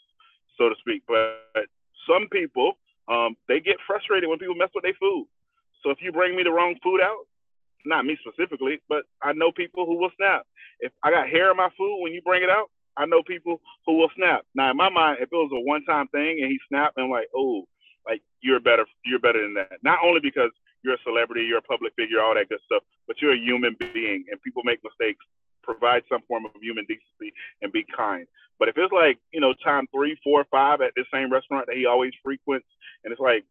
[0.57, 1.03] so to speak.
[1.07, 1.69] But
[2.03, 2.73] some people,
[3.07, 5.27] um, they get frustrated when people mess with their food.
[5.83, 7.25] So if you bring me the wrong food out,
[7.85, 10.45] not me specifically, but I know people who will snap.
[10.79, 13.61] If I got hair in my food when you bring it out, I know people
[13.85, 14.41] who will snap.
[14.53, 17.27] Now, in my mind, if it was a one-time thing and he snapped, I'm like,
[17.35, 17.63] oh,
[18.05, 19.79] like you're better, you're better than that.
[19.83, 20.51] Not only because
[20.83, 23.75] you're a celebrity, you're a public figure, all that good stuff, but you're a human
[23.79, 25.23] being, and people make mistakes.
[25.63, 27.31] Provide some form of human decency
[27.61, 28.25] and be kind.
[28.57, 31.77] But if it's like, you know, time three, four, five at the same restaurant that
[31.77, 32.65] he always frequents,
[33.03, 33.45] and it's like,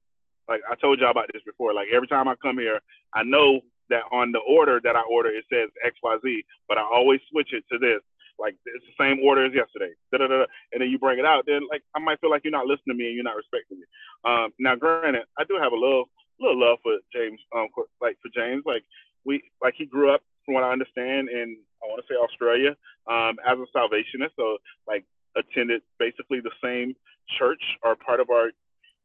[0.49, 1.73] like I told y'all about this before.
[1.73, 2.81] Like every time I come here,
[3.15, 3.61] I know
[3.91, 7.21] that on the order that I order it says X Y Z, but I always
[7.31, 8.03] switch it to this
[8.41, 9.93] like it's the same order as yesterday.
[10.11, 10.47] Da-da-da.
[10.73, 12.97] And then you bring it out, then like I might feel like you're not listening
[12.97, 13.87] to me and you're not respecting me.
[14.25, 16.09] Um, now, granted, I do have a little
[16.41, 17.39] little love for James.
[17.55, 17.69] Um,
[18.01, 18.83] like for James, like
[19.25, 22.77] we like he grew up from what I understand in I want to say Australia
[23.07, 25.05] um, as a Salvationist, so like
[25.37, 26.95] attended basically the same
[27.39, 28.51] church or part of our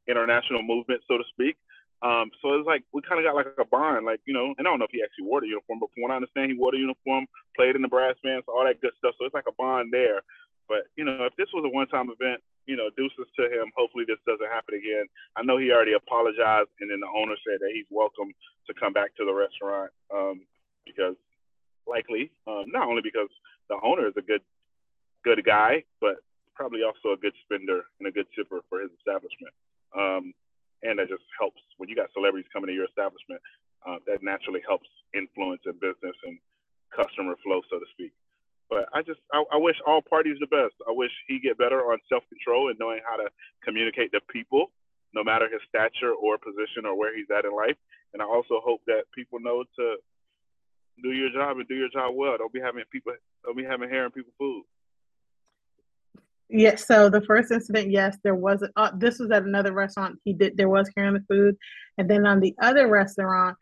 [0.08, 1.56] international movement, so to speak.
[2.02, 4.54] Um, so it's like we kind of got like a bond, like you know.
[4.58, 6.52] And I don't know if he actually wore the uniform, but from what I understand,
[6.52, 7.26] he wore the uniform,
[7.56, 9.16] played in the brass bands, all that good stuff.
[9.18, 10.22] So it's like a bond there.
[10.68, 13.72] But you know, if this was a one-time event, you know, deuces to him.
[13.78, 15.06] Hopefully, this doesn't happen again.
[15.38, 18.34] I know he already apologized, and then the owner said that he's welcome
[18.68, 20.42] to come back to the restaurant um,
[20.86, 21.16] because
[21.88, 23.30] likely, um, not only because
[23.70, 24.42] the owner is a good
[25.24, 26.18] good guy, but
[26.54, 29.54] probably also a good spender and a good tipper for his establishment.
[29.98, 30.34] Um,
[30.86, 33.42] and that just helps when you got celebrities coming to your establishment.
[33.86, 36.42] Uh, that naturally helps influence in business and
[36.90, 38.10] customer flow, so to speak.
[38.70, 40.74] But I just I, I wish all parties the best.
[40.90, 43.30] I wish he get better on self control and knowing how to
[43.64, 44.74] communicate to people,
[45.14, 47.78] no matter his stature or position or where he's at in life.
[48.14, 49.86] And I also hope that people know to
[51.04, 52.38] do your job and do your job well.
[52.38, 53.14] Don't be having people
[53.44, 54.64] don't be having hair in people's food.
[56.50, 56.86] Yes.
[56.88, 58.64] So the first incident, yes, there was.
[58.76, 60.20] Uh, this was at another restaurant.
[60.24, 60.58] He did.
[60.58, 61.58] There was carrying the food,
[61.98, 63.58] and then on the other restaurant,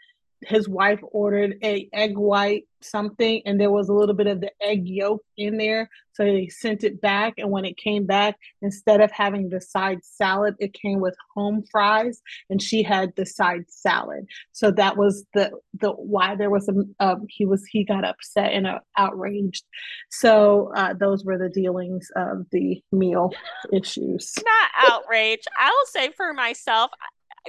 [0.47, 4.51] his wife ordered a egg white something and there was a little bit of the
[4.61, 5.89] egg yolk in there.
[6.11, 10.03] So they sent it back and when it came back instead of having the side
[10.03, 14.27] salad it came with home fries and she had the side salad.
[14.51, 16.73] So that was the the why there was a
[17.03, 19.63] um, he was he got upset and uh, outraged.
[20.11, 23.31] So uh, those were the dealings of the meal
[23.73, 24.33] issues.
[24.43, 26.91] Not outrage i will say for myself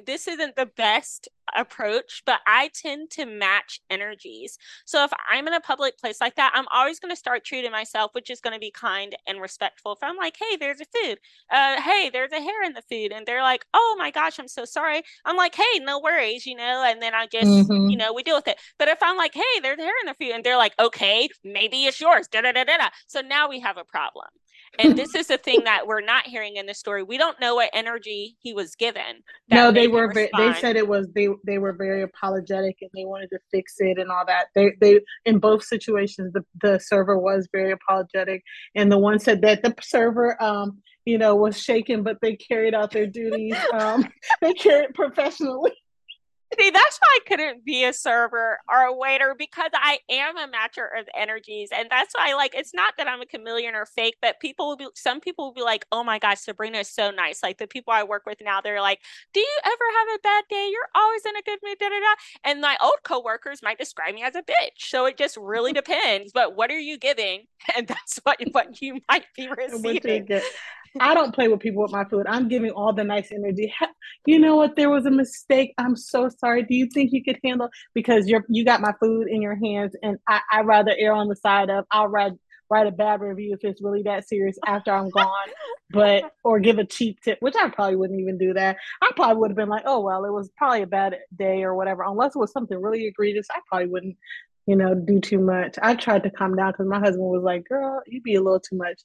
[0.06, 4.58] this isn't the best approach, but I tend to match energies.
[4.84, 7.70] So if I'm in a public place like that, I'm always going to start treating
[7.70, 9.92] myself, which is going to be kind and respectful.
[9.92, 11.18] If I'm like, hey, there's a food,
[11.50, 14.48] uh, hey, there's a hair in the food, and they're like, oh my gosh, I'm
[14.48, 15.02] so sorry.
[15.24, 17.88] I'm like, hey, no worries, you know, and then I just, mm-hmm.
[17.88, 18.58] you know, we deal with it.
[18.78, 21.84] But if I'm like, hey, there's hair in the food, and they're like, okay, maybe
[21.84, 22.88] it's yours, da da da da.
[23.06, 24.26] So now we have a problem
[24.78, 27.54] and this is the thing that we're not hearing in the story we don't know
[27.56, 31.72] what energy he was given no they were they said it was they they were
[31.72, 34.46] very apologetic and they wanted to fix it and all that.
[34.54, 38.42] They they in both situations the, the server was very apologetic.
[38.74, 42.74] And the one said that the server um you know was shaken but they carried
[42.74, 44.08] out their duties um
[44.40, 45.72] they carried professionally
[46.58, 50.48] See, that's why I couldn't be a server or a waiter because I am a
[50.48, 51.70] matcher of energies.
[51.74, 54.76] And that's why, like, it's not that I'm a chameleon or fake, but people will
[54.76, 57.42] be, some people will be like, oh my gosh, Sabrina is so nice.
[57.42, 59.00] Like, the people I work with now, they're like,
[59.32, 60.68] do you ever have a bad day?
[60.70, 62.14] You're always in a good mood, da da da.
[62.44, 64.78] And my old coworkers might describe me as a bitch.
[64.78, 66.32] So it just really depends.
[66.32, 67.44] But what are you giving?
[67.76, 70.28] And that's what, what you might be receiving.
[71.00, 72.26] I don't play with people with my food.
[72.28, 73.72] I'm giving all the nice energy.
[74.26, 74.76] You know what?
[74.76, 75.74] There was a mistake.
[75.76, 76.43] I'm so sorry.
[76.44, 79.94] Do you think you could handle because you're you got my food in your hands,
[80.02, 82.32] and I I rather err on the side of I'll write
[82.70, 85.48] write a bad review if it's really that serious after I'm gone,
[85.90, 88.76] but or give a cheap tip, which I probably wouldn't even do that.
[89.02, 91.74] I probably would have been like, oh well, it was probably a bad day or
[91.74, 92.02] whatever.
[92.02, 94.16] Unless it was something really egregious, I probably wouldn't
[94.66, 95.76] you know, do too much.
[95.82, 98.60] I tried to calm down because my husband was like, girl, you'd be a little
[98.60, 99.02] too much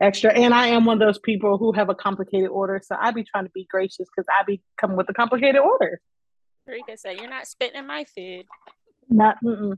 [0.00, 0.32] extra.
[0.32, 2.80] And I am one of those people who have a complicated order.
[2.84, 6.00] So I'd be trying to be gracious because I'd be coming with a complicated order.
[6.66, 8.46] Rika said, You're not spitting in my food.
[9.08, 9.76] Not, mm-mm.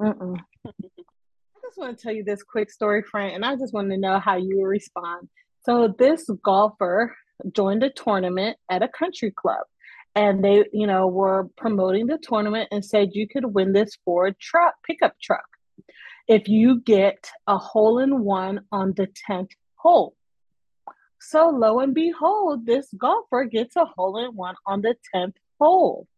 [0.00, 0.38] Mm-mm.
[0.66, 0.70] I
[1.62, 4.18] just want to tell you this quick story, friend, and I just want to know
[4.18, 5.28] how you respond.
[5.64, 7.14] So, this golfer
[7.52, 9.64] joined a tournament at a country club,
[10.14, 14.38] and they, you know, were promoting the tournament and said you could win this Ford
[14.40, 15.46] truck, pickup truck,
[16.28, 20.14] if you get a hole in one on the 10th hole.
[21.20, 26.08] So lo and behold, this golfer gets a hole in one on the 10th hole.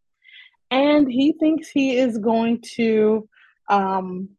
[0.75, 3.29] And he thinks he is going to,
[3.70, 4.31] um,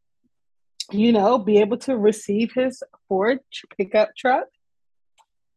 [0.92, 3.40] you know, be able to receive his Ford
[3.78, 4.48] pickup truck.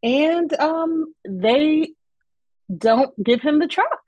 [0.05, 1.95] And um, they
[2.75, 4.05] don't give him the truck.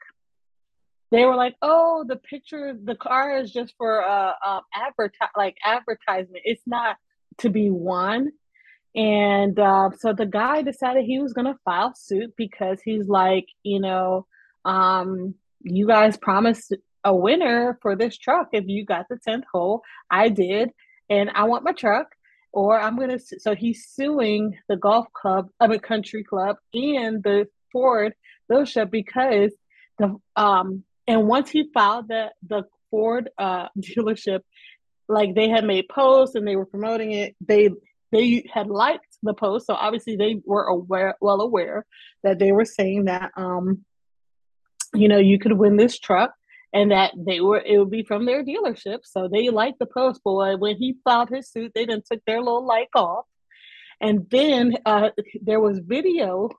[1.10, 5.56] They were like, "Oh, the picture, the car is just for uh, uh advertise like
[5.64, 6.42] advertisement.
[6.44, 6.98] It's not
[7.38, 8.30] to be won."
[8.94, 13.48] And uh, so the guy decided he was going to file suit because he's like,
[13.64, 14.26] you know,
[14.64, 19.82] um, you guys promised a winner for this truck if you got the 10th hole.
[20.10, 20.70] I did,
[21.08, 22.08] and I want my truck.
[22.52, 27.46] Or I'm to, so he's suing the golf club, of a country club, and the
[27.70, 28.12] Ford
[28.50, 29.52] dealership because
[29.98, 34.40] the, um, and once he filed the, the Ford uh, dealership,
[35.08, 37.70] like they had made posts and they were promoting it, they
[38.12, 41.86] they had liked the post, so obviously they were aware, well aware
[42.24, 43.84] that they were saying that, um,
[44.94, 46.32] you know, you could win this truck,
[46.72, 49.00] and that they were it would be from their dealership.
[49.04, 50.22] So they liked the post.
[50.22, 53.26] Boy, when he filed his suit, they then took their little like off,
[54.00, 55.10] and then uh,
[55.42, 56.50] there was video.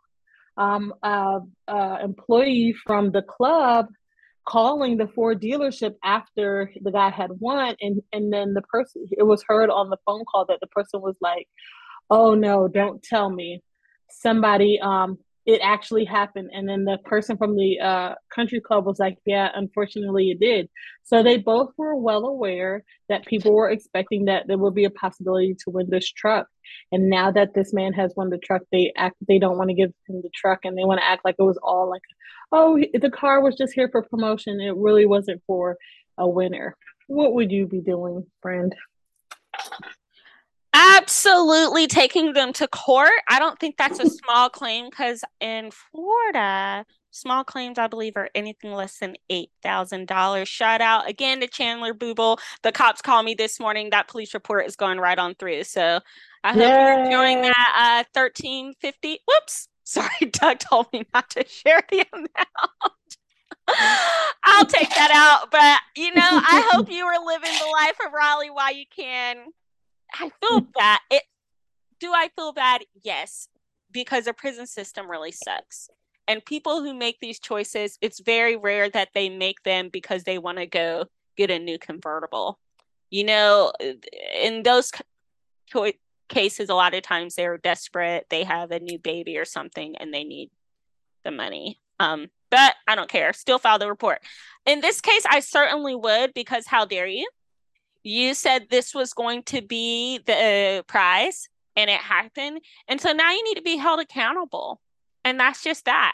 [0.58, 3.88] Um, uh, uh, employee from the club
[4.46, 9.24] calling the Ford dealership after the guy had won and and then the person it
[9.24, 11.48] was heard on the phone call that the person was like
[12.10, 13.62] oh no don't tell me
[14.10, 16.52] somebody um it actually happened.
[16.54, 20.70] And then the person from the uh, country club was like yeah unfortunately it did.
[21.04, 24.92] So they both were well aware that people were expecting that there would be a
[24.92, 26.48] possibility to win this truck.
[26.92, 29.76] And now that this man has won the truck they act they don't want to
[29.76, 32.02] give him the truck and they want to act like it was all like
[32.52, 34.62] oh the car was just here for promotion.
[34.62, 35.78] It really wasn't for
[36.18, 36.76] a winner.
[37.08, 38.74] What would you be doing friend
[40.74, 43.12] absolutely taking them to court.
[43.30, 48.30] I don't think that's a small claim because in Florida, small claims, I believe, are
[48.34, 50.48] anything less than $8,000.
[50.48, 52.40] Shout out again to Chandler Booble.
[52.64, 53.90] The cops called me this morning.
[53.90, 55.66] That police report is going right on through.
[55.66, 56.00] So
[56.44, 56.70] I hope Yay.
[56.70, 58.04] you're enjoying that.
[58.06, 59.20] Uh, 1350.
[59.28, 59.68] Whoops.
[59.84, 62.30] Sorry, Doug told me not to share the amount.
[64.44, 65.52] I'll take that out.
[65.52, 69.38] But, you know, I hope you are living the life of Riley while you can.
[70.14, 71.00] I feel bad.
[71.10, 71.24] It
[72.00, 72.82] do I feel bad?
[73.04, 73.48] Yes,
[73.92, 75.90] because the prison system really sucks.
[76.28, 80.38] And people who make these choices, it's very rare that they make them because they
[80.38, 81.06] want to go
[81.38, 82.60] get a new convertible.
[83.10, 83.74] You know,
[84.42, 84.92] in those
[85.68, 85.92] cho-
[86.30, 88.28] cases, a lot of times they're desperate.
[88.30, 90.50] They have a new baby or something, and they need
[91.24, 91.80] the money.
[92.00, 93.34] Um, but I don't care.
[93.34, 94.22] Still file the report.
[94.66, 97.28] In this case, I certainly would because how dare you?
[98.04, 102.62] You said this was going to be the prize and it happened.
[102.88, 104.82] And so now you need to be held accountable.
[105.24, 106.14] And that's just that.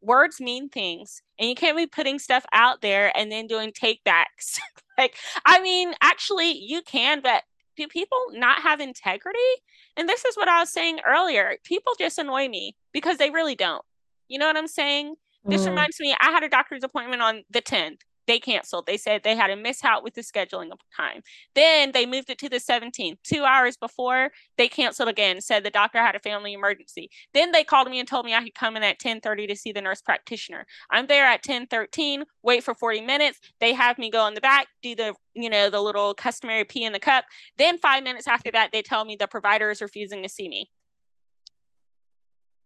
[0.00, 1.22] Words mean things.
[1.38, 4.60] And you can't be putting stuff out there and then doing takebacks.
[4.98, 7.42] like, I mean, actually, you can, but
[7.76, 9.38] do people not have integrity?
[9.96, 11.56] And this is what I was saying earlier.
[11.64, 13.84] People just annoy me because they really don't.
[14.28, 15.14] You know what I'm saying?
[15.44, 15.70] This mm.
[15.70, 18.86] reminds me, I had a doctor's appointment on the 10th they canceled.
[18.86, 21.22] They said they had a mishap with the scheduling of time.
[21.54, 23.18] Then they moved it to the 17th.
[23.22, 27.10] Two hours before, they canceled again, said the doctor had a family emergency.
[27.32, 29.72] Then they called me and told me I could come in at 10:30 to see
[29.72, 30.66] the nurse practitioner.
[30.90, 33.40] I'm there at 10:13, wait for 40 minutes.
[33.60, 36.84] They have me go in the back, do the you know the little customary pee
[36.84, 37.24] in the cup.
[37.58, 40.70] Then five minutes after that, they tell me the provider is refusing to see me.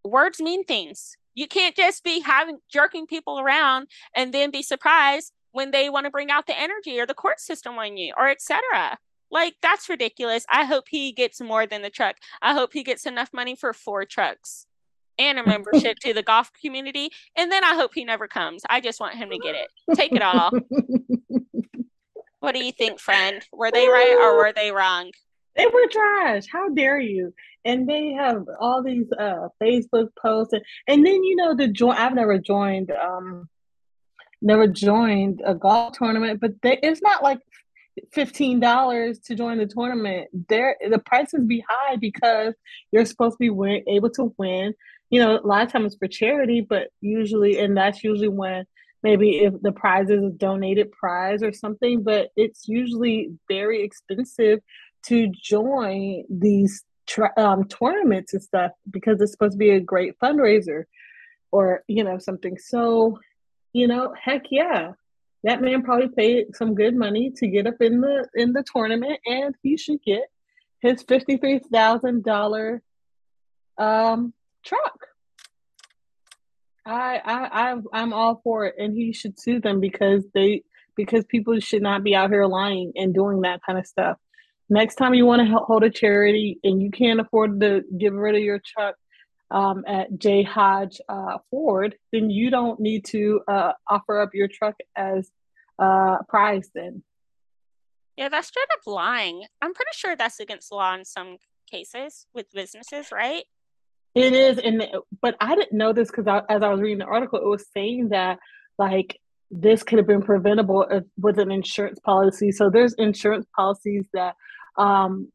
[0.04, 1.16] Words mean things.
[1.34, 6.04] You can't just be having jerking people around and then be surprised when they want
[6.04, 8.96] to bring out the energy or the court system on you or etc
[9.30, 10.46] like that's ridiculous.
[10.48, 12.16] I hope he gets more than the truck.
[12.40, 14.64] I hope he gets enough money for four trucks
[15.18, 18.62] and a membership to the golf community and then i hope he never comes.
[18.70, 19.68] I just want him to get it.
[19.94, 20.50] Take it all.
[22.40, 23.44] What do you think friend?
[23.52, 25.10] Were they right or were they wrong?
[25.56, 26.44] They were trash.
[26.50, 27.34] How dare you?
[27.64, 31.96] And they have all these uh facebook posts and, and then you know the join
[31.96, 33.48] i've never joined um
[34.40, 37.38] never joined a golf tournament, but they, it's not like
[38.12, 40.28] fifteen dollars to join the tournament.
[40.48, 42.54] There, the prices be high because
[42.92, 44.74] you're supposed to be win, able to win.
[45.10, 48.66] You know, a lot of times for charity, but usually, and that's usually when
[49.02, 52.02] maybe if the prize is a donated prize or something.
[52.02, 54.60] But it's usually very expensive
[55.06, 56.84] to join these
[57.36, 60.84] um, tournaments and stuff because it's supposed to be a great fundraiser
[61.50, 62.58] or you know something.
[62.58, 63.18] So
[63.72, 64.92] you know, heck yeah.
[65.44, 69.20] That man probably paid some good money to get up in the in the tournament
[69.24, 70.24] and he should get
[70.80, 72.82] his fifty three thousand dollar
[73.78, 75.06] um truck.
[76.84, 80.64] I I I I'm all for it and he should sue them because they
[80.96, 84.18] because people should not be out here lying and doing that kind of stuff.
[84.68, 88.34] Next time you want to hold a charity and you can't afford to get rid
[88.34, 88.96] of your truck,
[89.50, 90.42] um, at J.
[90.42, 95.30] Hodge uh, Ford, then you don't need to uh, offer up your truck as
[95.78, 97.02] uh, prize then.
[98.16, 99.44] Yeah, that's straight up lying.
[99.62, 101.36] I'm pretty sure that's against law in some
[101.70, 103.44] cases with businesses, right?
[104.14, 104.84] It is, and
[105.22, 108.08] but I didn't know this because as I was reading the article, it was saying
[108.08, 108.38] that
[108.78, 109.18] like
[109.50, 112.50] this could have been preventable if, with an insurance policy.
[112.50, 114.34] So there's insurance policies that
[114.76, 115.30] um,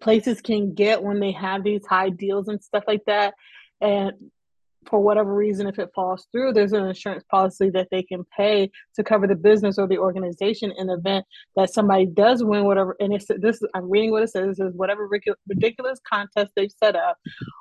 [0.00, 3.34] places can get when they have these high deals and stuff like that.
[3.80, 4.12] And
[4.86, 8.70] for whatever reason, if it falls through, there's an insurance policy that they can pay
[8.94, 11.24] to cover the business or the organization in the event
[11.56, 12.96] that somebody does win whatever.
[12.98, 13.62] And it's this.
[13.74, 14.56] I'm reading what it says.
[14.58, 15.08] This is whatever
[15.48, 17.18] ridiculous contest they've set up.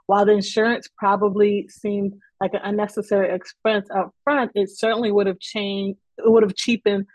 [0.08, 5.40] While the insurance probably seemed like an unnecessary expense up front, it certainly would have
[5.40, 6.00] changed.
[6.18, 7.06] It would have cheapened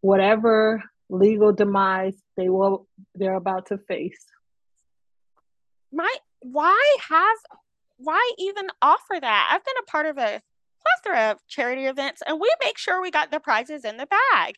[0.00, 4.26] whatever legal demise they will they're about to face
[5.96, 7.38] my why have
[7.96, 9.50] why even offer that?
[9.52, 10.42] I've been a part of a
[10.82, 14.54] plethora of charity events and we make sure we got the prizes in the bag.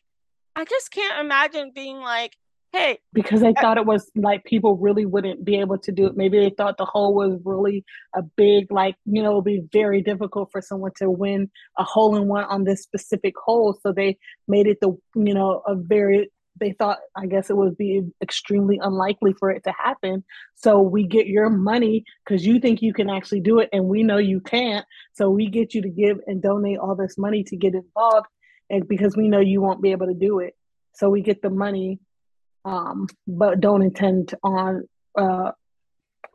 [0.55, 2.35] I just can't imagine being like,
[2.73, 2.99] hey.
[3.13, 6.17] Because they thought it was like people really wouldn't be able to do it.
[6.17, 9.63] Maybe they thought the hole was really a big, like, you know, it would be
[9.71, 13.79] very difficult for someone to win a hole in one on this specific hole.
[13.81, 14.17] So they
[14.49, 16.29] made it the, you know, a very
[16.59, 20.23] they thought i guess it would be extremely unlikely for it to happen.
[20.55, 24.03] So we get your money because you think you can actually do it and we
[24.03, 24.85] know you can't.
[25.13, 28.27] So we get you to give and donate all this money to get involved
[28.69, 30.55] and because we know you won't be able to do it.
[30.93, 31.99] So we get the money
[32.65, 34.87] um, but don't intend on
[35.17, 35.51] uh,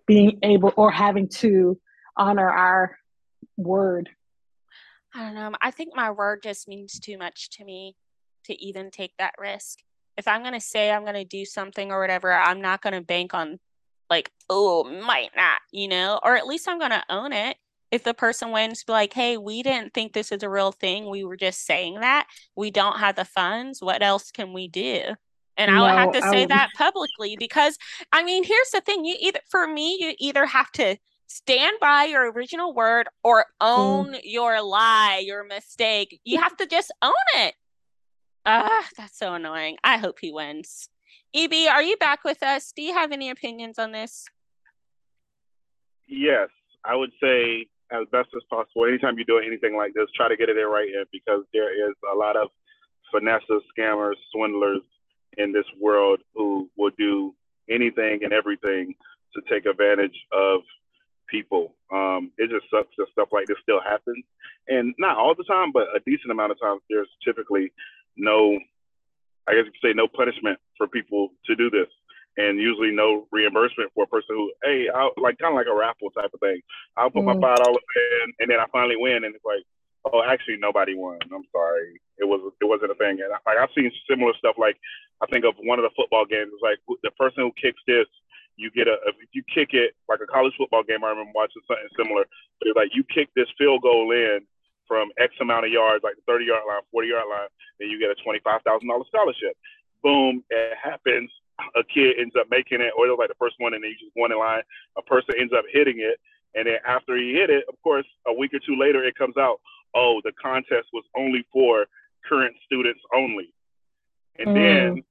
[0.06, 1.78] being able or having to
[2.16, 2.96] honor our
[3.56, 4.08] word.
[5.14, 5.52] I don't know.
[5.62, 7.94] I think my word just means too much to me
[8.46, 9.78] to even take that risk
[10.16, 13.58] if I'm gonna say I'm gonna do something or whatever, I'm not gonna bank on
[14.10, 17.56] like, oh, might not, you know, or at least I'm gonna own it.
[17.90, 21.08] If the person wins, be like, hey, we didn't think this is a real thing.
[21.08, 22.26] We were just saying that.
[22.56, 23.80] We don't have the funds.
[23.80, 25.02] What else can we do?
[25.56, 27.78] And no, I would have to say that publicly because
[28.12, 29.04] I mean, here's the thing.
[29.04, 30.96] You either for me, you either have to
[31.26, 33.44] stand by your original word or mm.
[33.60, 34.20] own mm.
[34.24, 36.20] your lie, your mistake.
[36.24, 37.54] You have to just own it.
[38.46, 39.76] Ah, that's so annoying.
[39.82, 40.88] I hope he wins.
[41.34, 42.72] EB, are you back with us?
[42.72, 44.26] Do you have any opinions on this?
[46.06, 46.48] Yes,
[46.84, 48.84] I would say as best as possible.
[48.84, 51.72] Anytime you do anything like this, try to get it in right in because there
[51.72, 52.48] is a lot of
[53.10, 54.82] finesses, scammers, swindlers
[55.38, 57.34] in this world who will do
[57.70, 58.94] anything and everything
[59.34, 60.60] to take advantage of
[61.28, 61.74] people.
[61.92, 64.24] Um, it just sucks that stuff like this still happens,
[64.68, 66.82] and not all the time, but a decent amount of times.
[66.88, 67.72] There's typically
[68.16, 68.58] no,
[69.48, 71.88] I guess you could say, no punishment for people to do this
[72.36, 75.76] and usually no reimbursement for a person who, hey, I'll, like kind of like a
[75.76, 76.60] raffle type of thing.
[76.96, 77.30] I'll put mm.
[77.30, 79.62] my five dollars in, and then I finally win, and it's like,
[80.10, 81.18] oh, actually nobody won.
[81.30, 83.22] I'm sorry, it was it wasn't a thing.
[83.22, 84.56] And like I've seen similar stuff.
[84.58, 84.76] Like
[85.22, 86.50] I think of one of the football games.
[86.50, 88.10] It's like the person who kicks this,
[88.56, 91.04] you get a if you kick it like a college football game.
[91.06, 92.26] I remember watching something similar.
[92.58, 94.42] But it's like you kick this field goal in
[94.86, 97.98] from X amount of yards, like the 30 yard line, 40 yard line, then you
[97.98, 98.60] get a $25,000
[99.06, 99.56] scholarship.
[100.02, 101.30] Boom, it happens
[101.76, 103.90] a kid ends up making it, or it was like the first one, and then
[103.90, 104.62] you just one in line.
[104.96, 106.18] A person ends up hitting it,
[106.54, 109.36] and then after he hit it, of course, a week or two later, it comes
[109.36, 109.60] out,
[109.94, 111.86] oh, the contest was only for
[112.26, 113.52] current students only.
[114.38, 114.54] And mm.
[114.54, 115.04] then,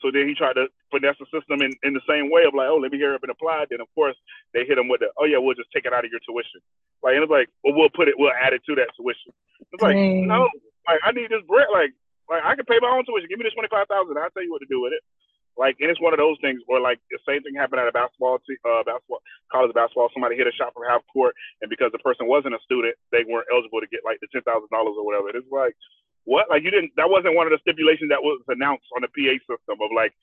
[0.00, 2.68] so then he tried to finesse the system in, in the same way of like,
[2.68, 3.64] oh, let me hear it and apply.
[3.72, 4.14] Then of course
[4.52, 6.60] they hit them with the, oh yeah, we'll just take it out of your tuition.
[7.00, 9.32] Like, and it's like, well, we'll put it, we'll add it to that tuition.
[9.72, 10.28] It's like, mm.
[10.28, 10.46] no,
[10.86, 11.72] like I need this bread.
[11.72, 11.96] Like,
[12.28, 13.26] like I can pay my own tuition.
[13.28, 14.20] Give me this twenty five thousand.
[14.20, 15.02] I'll tell you what to do with it.
[15.52, 17.92] Like, and it's one of those things where like the same thing happened at a
[17.92, 19.20] basketball, te- uh, basketball
[19.52, 20.08] college basketball.
[20.16, 23.24] Somebody hit a shot from half court, and because the person wasn't a student, they
[23.28, 25.28] weren't eligible to get like the ten thousand dollars or whatever.
[25.28, 25.76] It's like,
[26.24, 26.48] what?
[26.48, 26.96] Like you didn't?
[26.96, 30.16] That wasn't one of the stipulations that was announced on the PA system of like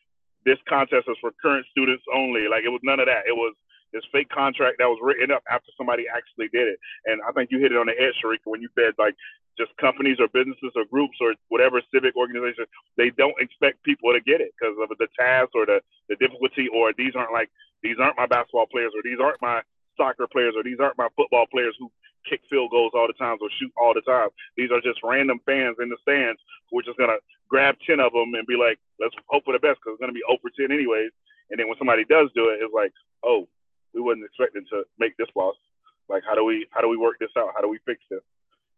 [0.45, 2.47] this contest is for current students only.
[2.47, 3.27] Like it was none of that.
[3.27, 3.55] It was
[3.91, 6.79] this fake contract that was written up after somebody actually did it.
[7.05, 9.15] And I think you hit it on the head, Sharika, when you said like
[9.57, 12.65] just companies or businesses or groups or whatever civic organization,
[12.95, 16.69] they don't expect people to get it because of the task or the, the difficulty
[16.71, 17.49] or these aren't like
[17.81, 19.61] these aren't my basketball players or these aren't my
[19.97, 21.91] soccer players or these aren't my football players who
[22.28, 24.30] kick field goals all the time or shoot all the time.
[24.57, 26.39] These are just random fans in the stands
[26.70, 29.63] who are just gonna grab ten of them and be like, let's hope for the
[29.63, 31.11] best because it's gonna be over ten anyways.
[31.49, 32.93] And then when somebody does do it, it's like,
[33.24, 33.47] oh,
[33.93, 35.55] we wasn't expecting to make this loss.
[36.09, 37.53] Like, how do we how do we work this out?
[37.55, 38.22] How do we fix this?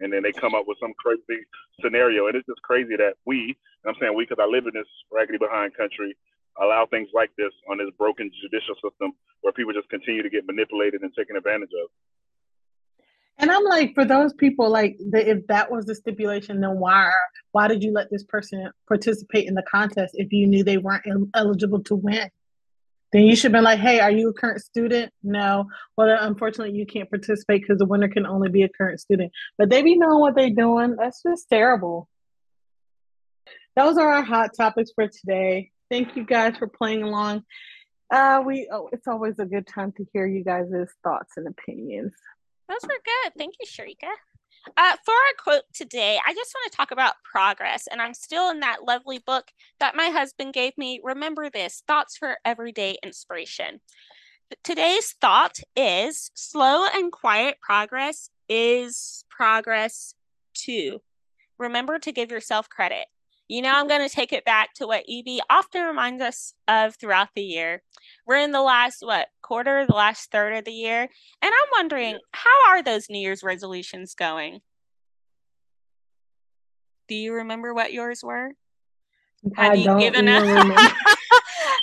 [0.02, 1.46] And then they come up with some crazy
[1.80, 4.89] scenario, and it's just crazy that we, I'm saying we, because I live in this
[5.14, 6.18] raggedy behind country,
[6.58, 10.46] allow things like this on this broken judicial system where people just continue to get
[10.46, 11.89] manipulated and taken advantage of.
[13.42, 17.12] And I'm like, for those people, like, the, if that was the stipulation, then why
[17.52, 21.04] why did you let this person participate in the contest if you knew they weren't
[21.34, 22.30] eligible to win?
[23.12, 25.12] then you should have been like, hey, are you a current student?
[25.22, 25.68] No.
[25.98, 29.32] Well, unfortunately, you can't participate because the winner can only be a current student.
[29.58, 30.96] But they be knowing what they're doing.
[30.96, 32.08] That's just terrible.
[33.76, 35.72] Those are our hot topics for today.
[35.89, 37.44] Thank you guys for playing along.
[38.10, 40.68] Uh, we oh, it's always a good time to hear you guys'
[41.04, 42.14] thoughts and opinions.
[42.72, 43.34] Those were good.
[43.38, 44.08] Thank you, Sharika.
[44.78, 47.88] Uh, for our quote today, I just want to talk about progress.
[47.92, 49.52] And I'm still in that lovely book
[49.82, 51.02] that my husband gave me.
[51.04, 53.82] Remember this Thoughts for Everyday Inspiration.
[54.64, 60.14] Today's thought is slow and quiet progress is progress
[60.54, 61.02] too.
[61.58, 63.08] Remember to give yourself credit.
[63.52, 66.95] You know, I'm going to take it back to what EB often reminds us of
[66.95, 67.84] throughout the year.
[68.26, 71.02] We're in the last, what, quarter, the last third of the year.
[71.02, 71.10] And
[71.54, 74.62] I'm wondering, how are those New Year's resolutions going?
[77.10, 78.52] Do you remember what yours were?
[79.56, 80.44] Have I you given up?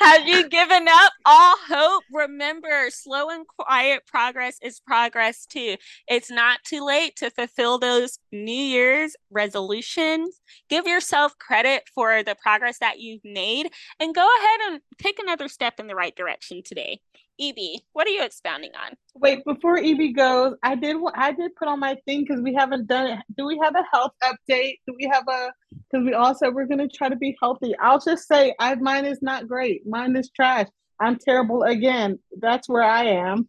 [0.00, 2.04] Have you given up all hope?
[2.12, 5.76] Remember, slow and quiet progress is progress too.
[6.06, 10.40] It's not too late to fulfill those New Year's resolutions.
[10.70, 15.48] Give yourself credit for the progress that you've made and go ahead and take another
[15.48, 17.00] step in the right direction today.
[17.40, 18.94] EB, what are you expounding on?
[19.14, 22.86] Wait, before EB goes, I did I did put on my thing because we haven't
[22.86, 23.18] done it.
[23.36, 24.78] Do we have a health update?
[24.86, 25.52] Do we have a?
[25.90, 27.74] Because we all said we're gonna try to be healthy.
[27.80, 29.86] I'll just say, I mine is not great.
[29.86, 30.66] Mine is trash.
[31.00, 32.18] I'm terrible again.
[32.40, 33.48] That's where I am.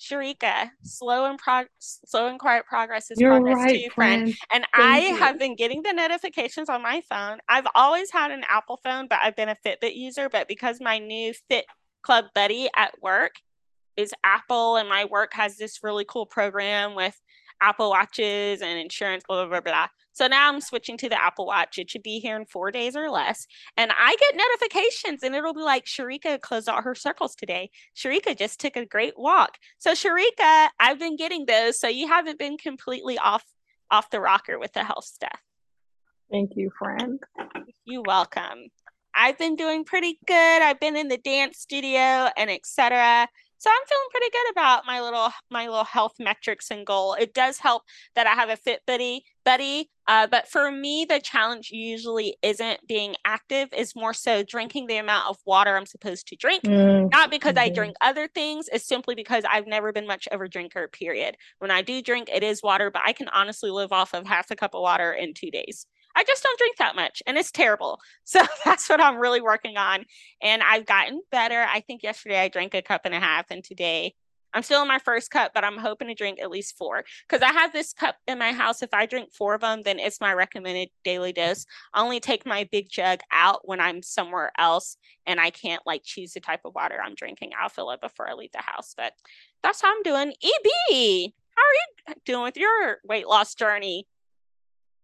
[0.00, 4.22] Sharika, slow and prog- slow and quiet progress is You're progress right, too, friend.
[4.22, 4.36] friend.
[4.52, 5.16] And Thank I you.
[5.16, 7.38] have been getting the notifications on my phone.
[7.48, 10.28] I've always had an Apple phone, but I've been a Fitbit user.
[10.28, 11.64] But because my new Fit
[12.04, 13.32] Club Buddy at work
[13.96, 17.18] is Apple, and my work has this really cool program with
[17.60, 19.86] Apple Watches and insurance, blah, blah, blah, blah.
[20.12, 21.78] So now I'm switching to the Apple Watch.
[21.78, 23.46] It should be here in four days or less.
[23.76, 27.70] And I get notifications, and it'll be like, Sharika closed out her circles today.
[27.96, 29.56] Sharika just took a great walk.
[29.78, 31.80] So, Sharika, I've been getting those.
[31.80, 33.44] So you haven't been completely off
[33.90, 35.40] off the rocker with the health stuff.
[36.30, 37.20] Thank you, friend.
[37.84, 38.70] You're welcome.
[39.14, 40.62] I've been doing pretty good.
[40.62, 43.28] I've been in the dance studio and etc.
[43.58, 47.14] So I'm feeling pretty good about my little my little health metrics and goal.
[47.14, 47.82] It does help
[48.14, 49.90] that I have a fit buddy buddy.
[50.06, 54.96] Uh, but for me, the challenge usually isn't being active, is more so drinking the
[54.96, 56.64] amount of water I'm supposed to drink.
[56.64, 57.08] Mm-hmm.
[57.08, 57.70] Not because mm-hmm.
[57.70, 61.36] I drink other things, it's simply because I've never been much of a drinker, period.
[61.58, 64.50] When I do drink, it is water, but I can honestly live off of half
[64.50, 65.86] a cup of water in two days.
[66.16, 68.00] I just don't drink that much and it's terrible.
[68.26, 70.06] So that's what I'm really working on.
[70.42, 71.66] And I've gotten better.
[71.68, 74.14] I think yesterday I drank a cup and a half, and today
[74.54, 77.42] I'm still in my first cup, but I'm hoping to drink at least four because
[77.42, 78.82] I have this cup in my house.
[78.82, 81.66] If I drink four of them, then it's my recommended daily dose.
[81.92, 84.96] I only take my big jug out when I'm somewhere else
[85.26, 87.50] and I can't like choose the type of water I'm drinking.
[87.60, 88.94] I'll fill it before I leave the house.
[88.96, 89.12] But
[89.62, 90.30] that's how I'm doing.
[90.30, 94.06] EB, how are you doing with your weight loss journey?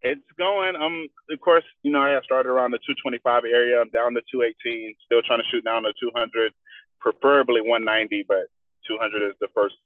[0.03, 0.77] It's going.
[0.81, 3.81] I'm, of course, you know, I started around the 225 area.
[3.81, 6.53] I'm down to 218, still trying to shoot down to 200,
[7.01, 8.49] preferably 190, but
[8.89, 9.77] 200 is the first.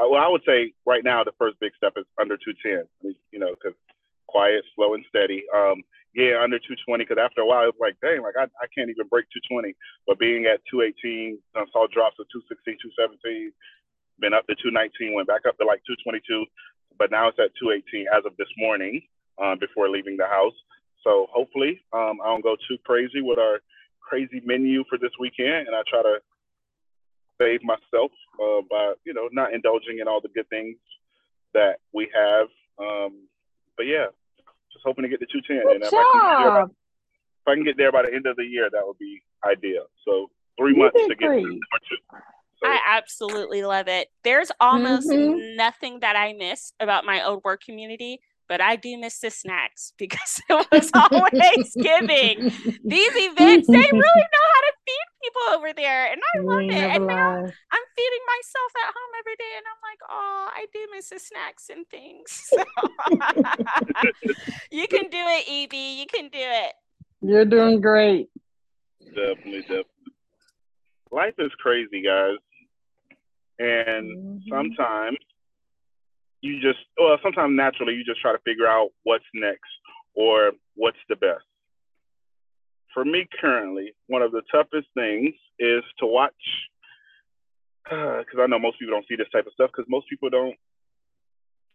[0.00, 2.88] Well, I would say right now the first big step is under 210.
[3.04, 3.76] You know, because
[4.24, 5.44] quiet, slow, and steady.
[5.52, 5.84] Um,
[6.16, 7.04] yeah, under 220.
[7.04, 9.76] Because after a while, it's like, dang, like I, I can't even break 220.
[10.08, 13.52] But being at 218, I saw drops of 216, 217,
[14.16, 16.24] been up to 219, went back up to like 222,
[16.96, 19.04] but now it's at 218 as of this morning
[19.42, 20.54] uh, before leaving the house.
[21.04, 23.60] So hopefully, um, I don't go too crazy with our
[24.00, 26.18] crazy menu for this weekend, and I try to
[27.40, 28.10] save myself
[28.40, 30.76] uh, by you know not indulging in all the good things
[31.54, 32.48] that we have.
[32.78, 33.28] Um,
[33.76, 34.06] but yeah,
[34.72, 35.62] just hoping to get to 210.
[35.62, 36.00] Good and if job.
[36.00, 38.86] I, can by, if I can get there by the end of the year, that
[38.86, 39.86] would be ideal.
[40.04, 41.60] So three you months to get to two.
[42.62, 42.68] So.
[42.68, 44.08] I absolutely love it.
[44.24, 45.56] There's almost mm-hmm.
[45.56, 49.92] nothing that I miss about my old work community but I do miss the snacks
[49.98, 52.52] because it was always giving.
[52.84, 56.72] These events, they really know how to feed people over there, and I love it.
[56.72, 60.86] And now I'm feeding myself at home every day, and I'm like, oh, I do
[60.94, 62.50] miss the snacks and things.
[64.26, 64.32] So
[64.70, 65.74] you can do it, EB.
[65.74, 66.72] You can do it.
[67.22, 68.28] You're doing great.
[69.00, 69.84] Definitely, definitely.
[71.10, 72.36] Life is crazy, guys,
[73.58, 74.48] and mm-hmm.
[74.50, 75.18] sometimes
[76.46, 79.70] you just well sometimes naturally you just try to figure out what's next
[80.14, 81.44] or what's the best.
[82.94, 86.32] For me currently one of the toughest things is to watch
[87.84, 90.30] because uh, i know most people don't see this type of stuff because most people
[90.30, 90.56] don't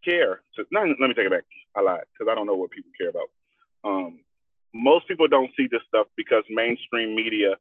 [0.04, 0.42] care.
[0.56, 1.46] So let me take it back
[1.76, 3.30] i lied because i don't know what people care about.
[3.84, 4.20] Um,
[4.74, 7.56] most people don't see this stuff because mainstream media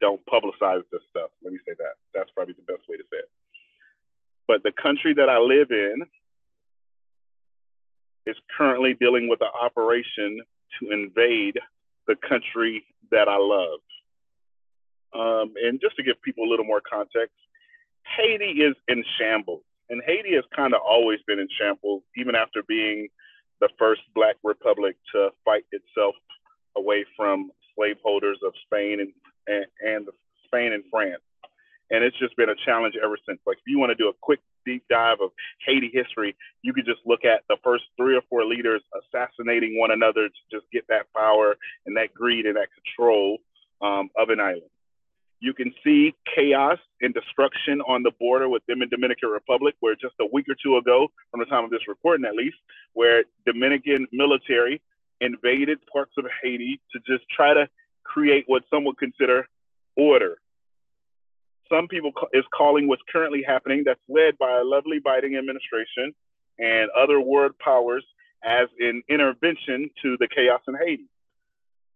[0.00, 1.30] don't publicize this stuff.
[1.42, 1.94] Let me say that.
[2.14, 3.30] That's probably the best way to say it.
[4.46, 6.02] But the country that i live in
[8.26, 10.40] is currently dealing with an operation
[10.80, 11.58] to invade
[12.06, 13.80] the country that I love.
[15.14, 17.36] Um, and just to give people a little more context,
[18.16, 19.62] Haiti is in shambles.
[19.88, 23.08] And Haiti has kind of always been in shambles, even after being
[23.60, 26.14] the first Black republic to fight itself
[26.76, 29.12] away from slaveholders of Spain and,
[29.46, 30.08] and, and
[30.44, 31.22] Spain and France.
[31.90, 33.38] And it's just been a challenge ever since.
[33.46, 35.30] Like, if you want to do a quick deep dive of
[35.64, 39.90] Haiti history, you could just look at the first three or four leaders assassinating one
[39.90, 41.56] another to just get that power
[41.86, 43.38] and that greed and that control
[43.80, 44.70] um, of an island.
[45.38, 49.94] You can see chaos and destruction on the border with them and Dominican Republic, where
[49.94, 52.56] just a week or two ago, from the time of this recording at least,
[52.94, 54.80] where Dominican military
[55.20, 57.68] invaded parts of Haiti to just try to
[58.04, 59.46] create what some would consider
[59.96, 60.38] order
[61.70, 66.14] some people is calling what's currently happening that's led by a lovely Biden administration
[66.58, 68.04] and other world powers
[68.44, 71.08] as an intervention to the chaos in Haiti.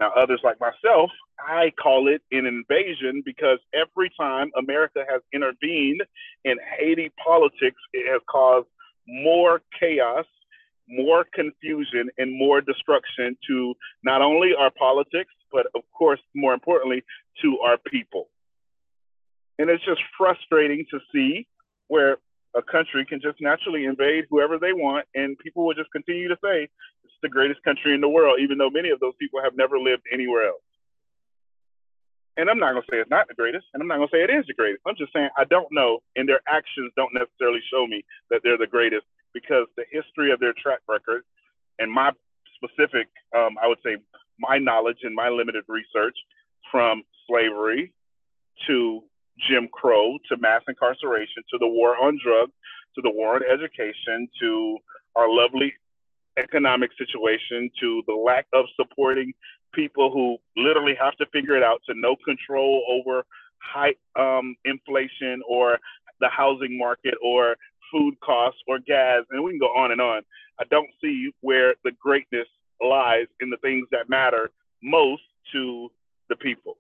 [0.01, 6.02] Now, others like myself, I call it an invasion because every time America has intervened
[6.44, 8.66] in Haiti politics, it has caused
[9.06, 10.24] more chaos,
[10.88, 17.05] more confusion, and more destruction to not only our politics, but of course, more importantly,
[17.42, 18.28] to our people.
[19.60, 21.46] And it's just frustrating to see
[21.88, 22.16] where
[22.56, 26.38] a country can just naturally invade whoever they want, and people will just continue to
[26.42, 26.64] say
[27.04, 29.78] it's the greatest country in the world, even though many of those people have never
[29.78, 30.64] lived anywhere else.
[32.38, 34.16] And I'm not going to say it's not the greatest, and I'm not going to
[34.16, 34.80] say it is the greatest.
[34.88, 38.56] I'm just saying I don't know, and their actions don't necessarily show me that they're
[38.56, 39.04] the greatest
[39.34, 41.20] because the history of their track record
[41.78, 42.12] and my
[42.56, 44.00] specific, um, I would say,
[44.38, 46.16] my knowledge and my limited research
[46.72, 47.92] from slavery
[48.66, 49.04] to
[49.48, 52.52] Jim Crow to mass incarceration to the war on drugs
[52.94, 54.78] to the war on education to
[55.16, 55.72] our lovely
[56.38, 59.32] economic situation to the lack of supporting
[59.74, 63.24] people who literally have to figure it out to no control over
[63.58, 65.78] high um, inflation or
[66.20, 67.56] the housing market or
[67.92, 70.22] food costs or gas, and we can go on and on.
[70.60, 72.46] I don't see where the greatness
[72.80, 74.50] lies in the things that matter
[74.82, 75.22] most
[75.52, 75.90] to
[76.28, 76.76] the people.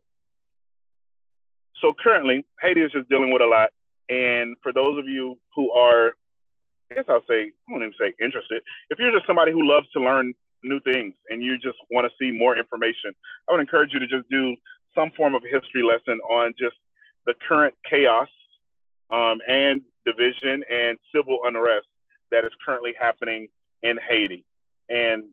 [1.80, 3.70] So currently, Haiti is just dealing with a lot.
[4.08, 6.12] And for those of you who are,
[6.90, 8.62] I guess I'll say, I won't even say interested.
[8.90, 12.12] If you're just somebody who loves to learn new things and you just want to
[12.18, 13.12] see more information,
[13.48, 14.56] I would encourage you to just do
[14.94, 16.76] some form of history lesson on just
[17.26, 18.28] the current chaos
[19.10, 21.86] um, and division and civil unrest
[22.30, 23.48] that is currently happening
[23.82, 24.44] in Haiti.
[24.88, 25.24] And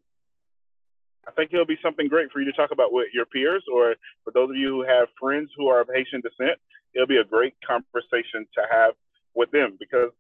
[1.27, 3.95] I think it'll be something great for you to talk about with your peers or
[4.23, 6.57] for those of you who have friends who are of Haitian descent.
[6.93, 8.93] It'll be a great conversation to have
[9.35, 10.11] with them because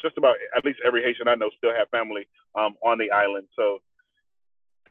[0.00, 3.48] just about at least every Haitian I know still have family um, on the island.
[3.56, 3.80] So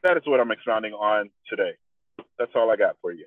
[0.02, 1.72] that is what I'm expounding on today.
[2.38, 3.26] That's all I got for you.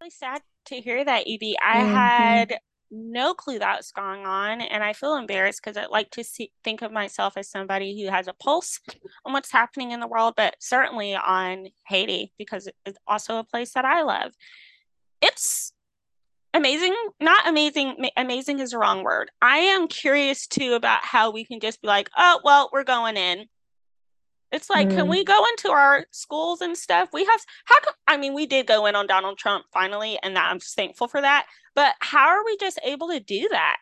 [0.00, 1.54] Really sad to hear that, EB.
[1.62, 1.94] I mm-hmm.
[1.94, 2.58] had
[2.90, 6.82] no clue that's going on and i feel embarrassed because i like to see, think
[6.82, 8.80] of myself as somebody who has a pulse
[9.24, 13.72] on what's happening in the world but certainly on haiti because it's also a place
[13.72, 14.32] that i love.
[15.22, 15.72] It's
[16.54, 19.30] amazing not amazing amazing is the wrong word.
[19.42, 23.16] I am curious too about how we can just be like oh well we're going
[23.16, 23.46] in
[24.52, 24.96] it's like, mm.
[24.96, 27.08] can we go into our schools and stuff?
[27.12, 30.36] We have how come I mean, we did go in on Donald Trump finally, and
[30.36, 31.46] that I'm just thankful for that.
[31.74, 33.76] But how are we just able to do that?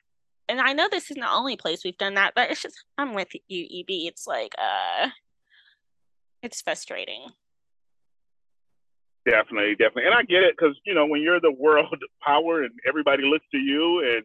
[0.48, 3.14] And I know this isn't the only place we've done that, but it's just I'm
[3.14, 3.86] with you, EB.
[3.88, 5.10] It's like uh
[6.42, 7.28] it's frustrating.
[9.26, 10.04] Definitely, definitely.
[10.04, 13.46] And I get it because, you know, when you're the world power and everybody looks
[13.52, 14.24] to you and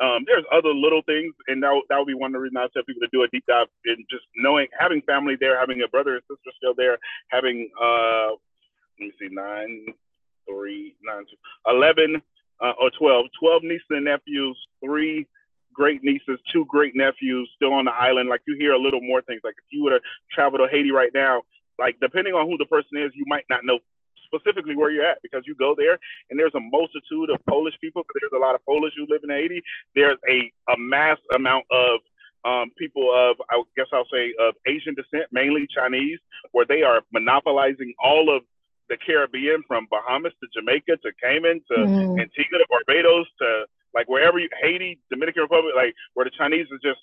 [0.00, 2.68] um, there's other little things, and that, that would be one of the reasons I
[2.72, 5.88] tell people to do a deep dive in just knowing, having family there, having a
[5.88, 6.96] brother and sister still there,
[7.28, 8.30] having, uh,
[8.98, 9.86] let me see, nine,
[10.48, 11.36] three, nine, two,
[11.70, 12.22] 11
[12.62, 15.26] uh, or 12, 12 nieces and nephews, three
[15.72, 18.28] great nieces, two great nephews still on the island.
[18.28, 19.40] Like you hear a little more things.
[19.44, 20.00] Like if you were to
[20.32, 21.42] travel to Haiti right now,
[21.78, 23.78] like depending on who the person is, you might not know
[24.32, 25.98] specifically where you're at because you go there
[26.30, 28.02] and there's a multitude of Polish people.
[28.20, 29.62] There's a lot of Polish who live in Haiti.
[29.94, 32.00] There's a, a mass amount of
[32.44, 36.18] um, people of, I guess I'll say, of Asian descent, mainly Chinese,
[36.52, 38.42] where they are monopolizing all of
[38.88, 42.20] the Caribbean from Bahamas to Jamaica to Cayman to mm.
[42.20, 46.78] Antigua to Barbados to like wherever you, Haiti, Dominican Republic, like where the Chinese are
[46.82, 47.00] just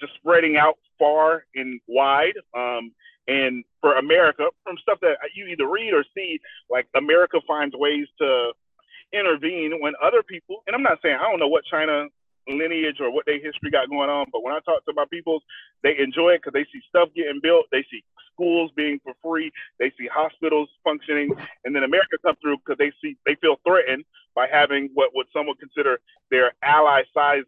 [0.00, 2.34] just spreading out far and wide.
[2.56, 2.92] Um,
[3.28, 6.40] and for America, from stuff that you either read or see,
[6.70, 8.52] like America finds ways to
[9.12, 12.06] intervene when other people, and I'm not saying I don't know what China
[12.48, 15.40] lineage or what their history got going on, but when I talk to my people,
[15.82, 18.02] they enjoy it because they see stuff getting built, they see
[18.32, 21.30] schools being for free, they see hospitals functioning,
[21.64, 25.26] and then America come through because they see they feel threatened by having what what
[25.32, 25.98] some would consider
[26.30, 27.44] their ally size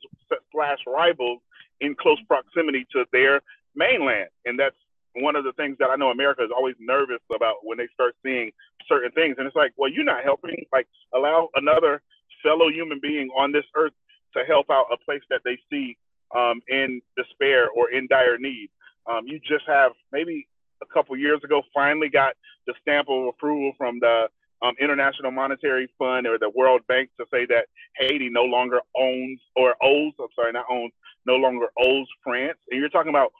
[0.53, 1.41] slash rivals
[1.81, 3.41] in close proximity to their
[3.75, 4.77] mainland, and that's
[5.17, 8.15] one of the things that I know America is always nervous about when they start
[8.23, 8.53] seeing
[8.89, 9.37] certain things.
[9.39, 10.67] And it's like, well, you're not helping.
[10.73, 12.03] Like, allow another
[12.43, 13.93] fellow human being on this earth
[14.37, 15.97] to help out a place that they see
[16.37, 18.71] um, in despair or in dire need.
[19.11, 20.47] Um, you just have maybe
[20.83, 22.35] a couple years ago finally got
[22.67, 24.29] the stamp of approval from the
[24.63, 27.67] um, International Monetary Fund or the World Bank to say that
[27.97, 30.93] Haiti no longer owns or owes, I'm sorry, not owns,
[31.27, 32.59] no longer owes France.
[32.71, 33.33] And you're talking about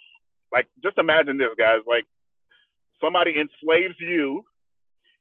[0.53, 1.81] like, just imagine this, guys.
[1.87, 2.05] Like,
[3.01, 4.45] somebody enslaves you,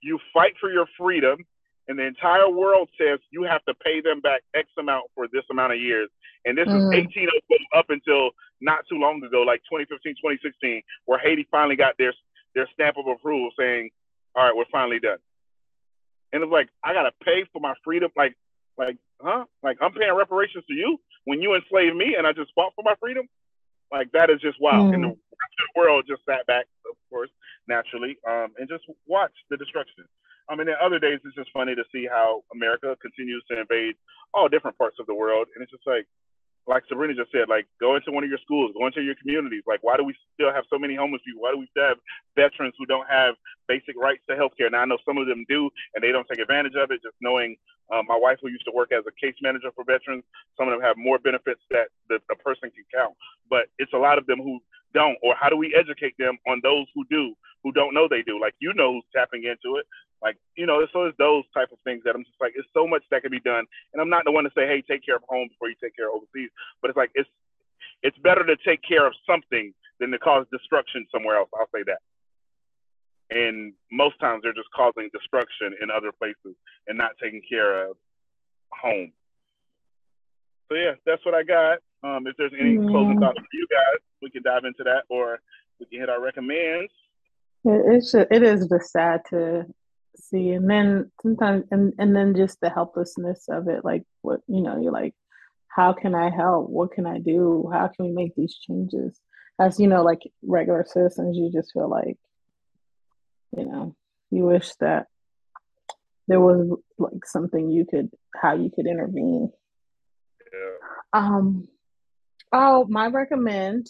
[0.01, 1.39] you fight for your freedom,
[1.88, 5.43] and the entire world says you have to pay them back X amount for this
[5.49, 6.10] amount of years.
[6.45, 6.93] And this mm.
[6.93, 7.27] is 18
[7.76, 8.30] up until
[8.61, 12.14] not too long ago, like 2015, 2016, where Haiti finally got their
[12.56, 13.89] their stamp of approval saying,
[14.35, 15.18] "All right, we're finally done."
[16.31, 18.35] And it's like I gotta pay for my freedom, like,
[18.77, 19.45] like, huh?
[19.64, 22.84] Like I'm paying reparations to you when you enslaved me and I just fought for
[22.84, 23.27] my freedom.
[23.91, 24.91] Like that is just wild.
[24.91, 24.95] Mm.
[24.95, 27.30] And the of the world just sat back, of course,
[27.68, 30.06] naturally, um, and just watched the destruction.
[30.49, 33.95] I mean, in other days, it's just funny to see how America continues to invade
[34.34, 36.07] all different parts of the world, and it's just like,
[36.68, 39.64] like Sabrina just said, like go into one of your schools, go into your communities.
[39.65, 41.41] Like, why do we still have so many homeless people?
[41.41, 41.98] Why do we still have
[42.36, 43.36] veterans who don't have
[43.68, 44.69] basic rights to health care?
[44.69, 47.02] Now I know some of them do, and they don't take advantage of it.
[47.02, 47.57] Just knowing
[47.91, 50.23] um, my wife, who used to work as a case manager for veterans,
[50.57, 53.15] some of them have more benefits that the, the person can count.
[53.49, 54.60] But it's a lot of them who
[54.94, 55.18] don't.
[55.23, 57.34] Or how do we educate them on those who do,
[57.64, 58.40] who don't know they do?
[58.40, 59.86] Like you know, who's tapping into it.
[60.22, 62.88] Like you know, so it's those type of things that I'm just like, it's so
[62.88, 63.66] much that can be done.
[63.94, 65.96] And I'm not the one to say, hey, take care of home before you take
[65.96, 66.50] care of overseas.
[66.82, 67.30] But it's like it's
[68.04, 71.50] it's better to take care of something than to cause destruction somewhere else.
[71.56, 72.00] I'll say that
[73.32, 77.98] and most times they're just causing destruction in other places and not taking care of
[78.72, 79.12] home.
[80.70, 81.80] so yeah, that's what I got.
[82.04, 82.90] Um, if there's any mm.
[82.90, 85.40] closing thoughts for you guys, we can dive into that, or
[85.80, 86.91] we can hit our recommends.
[87.66, 89.66] It's just, it is just sad to
[90.20, 93.84] see, and then sometimes, and and then just the helplessness of it.
[93.84, 95.16] Like what you know, you're like,
[95.68, 96.70] how can I help?
[96.70, 97.70] What can I do?
[97.72, 99.20] How can we make these changes?
[99.60, 102.18] As you know, like regular citizens, you just feel like,
[103.56, 103.96] you know,
[104.32, 105.08] you wish that
[106.28, 109.52] there was like something you could how you could intervene.
[110.54, 110.78] Yeah.
[111.14, 111.68] Um
[112.54, 113.88] oh my recommend.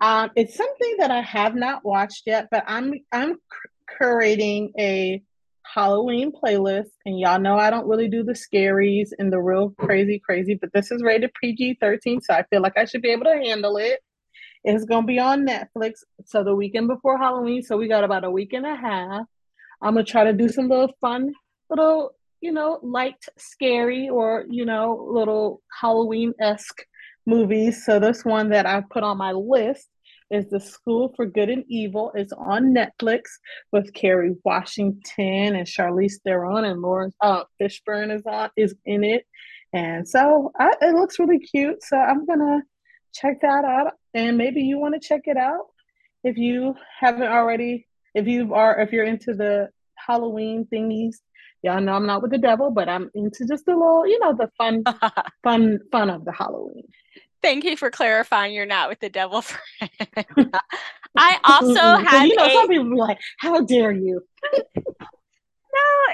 [0.00, 3.36] Um it's something that I have not watched yet, but I'm I'm
[4.00, 5.22] curating a
[5.72, 10.18] Halloween playlist, and y'all know I don't really do the scaries and the real crazy,
[10.18, 13.24] crazy, but this is rated PG 13, so I feel like I should be able
[13.24, 14.00] to handle it.
[14.64, 18.30] It's gonna be on Netflix, so the weekend before Halloween, so we got about a
[18.30, 19.26] week and a half.
[19.82, 21.32] I'm gonna try to do some little fun
[21.70, 22.10] little,
[22.40, 26.84] you know, light, scary, or, you know, little Halloween esque
[27.26, 27.84] movies.
[27.84, 29.88] So, this one that I put on my list
[30.30, 32.12] is The School for Good and Evil.
[32.14, 33.22] It's on Netflix
[33.72, 39.26] with Kerry Washington and Charlize Theron and Laurence uh, Fishburne is on is in it.
[39.72, 41.82] And so I, it looks really cute.
[41.82, 42.62] So I'm gonna
[43.14, 43.92] check that out.
[44.14, 45.66] And maybe you want to check it out
[46.24, 47.86] if you haven't already.
[48.14, 51.16] If you are, if you're into the Halloween thingies,
[51.62, 54.34] Y'all know I'm not with the devil, but I'm into just a little, you know,
[54.34, 54.82] the fun,
[55.44, 56.84] fun, fun of the Halloween.
[57.42, 59.44] Thank you for clarifying you're not with the devil.
[61.16, 62.50] I also had you know a...
[62.50, 64.22] some people be like, "How dare you?"
[64.54, 64.62] no,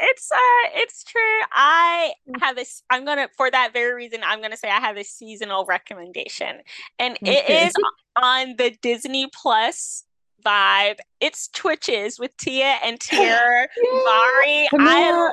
[0.03, 1.21] it's uh, it's true.
[1.53, 2.83] I have this.
[2.91, 4.21] I'm gonna for that very reason.
[4.25, 6.61] I'm gonna say I have a seasonal recommendation,
[6.99, 7.45] and okay.
[7.47, 7.75] it is
[8.21, 10.05] on the Disney Plus
[10.45, 10.99] vibe.
[11.21, 13.69] It's Twitches with Tia and Tier
[14.05, 14.69] Mari.
[14.73, 15.33] I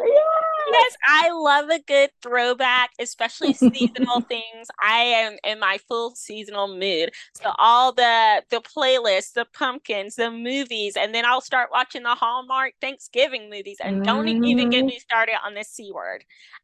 [1.07, 4.67] I love a good throwback, especially seasonal things.
[4.81, 7.11] I am in my full seasonal mood.
[7.35, 12.15] So all the the playlists, the pumpkins, the movies, and then I'll start watching the
[12.15, 13.77] Hallmark Thanksgiving movies.
[13.81, 14.87] And don't even get mm-hmm.
[14.87, 16.23] me started on the C word.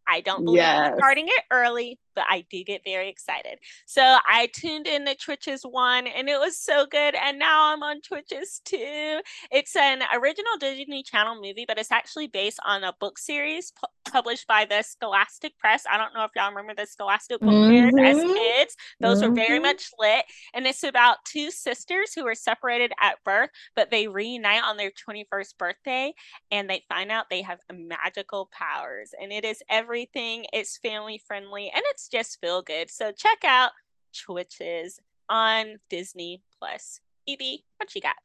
[0.09, 0.91] I don't believe yes.
[0.91, 3.59] in starting it early, but I do get very excited.
[3.85, 7.15] So I tuned in to Twitches one and it was so good.
[7.15, 9.19] And now I'm on Twitches two.
[9.51, 14.11] It's an original Disney Channel movie, but it's actually based on a book series pu-
[14.11, 15.83] published by the Scholastic Press.
[15.89, 17.99] I don't know if y'all remember the Scholastic book mm-hmm.
[17.99, 18.75] as kids.
[18.99, 19.29] Those mm-hmm.
[19.29, 19.63] were very mm-hmm.
[19.63, 20.25] much lit.
[20.53, 24.91] And it's about two sisters who were separated at birth, but they reunite on their
[24.91, 26.13] 21st birthday
[26.51, 29.11] and they find out they have magical powers.
[29.21, 30.45] And it is every everything.
[30.53, 32.89] It's family friendly and it's just feel good.
[32.89, 33.71] So check out
[34.17, 37.01] Twitches on Disney Plus.
[37.27, 37.39] EB,
[37.77, 38.15] what you got?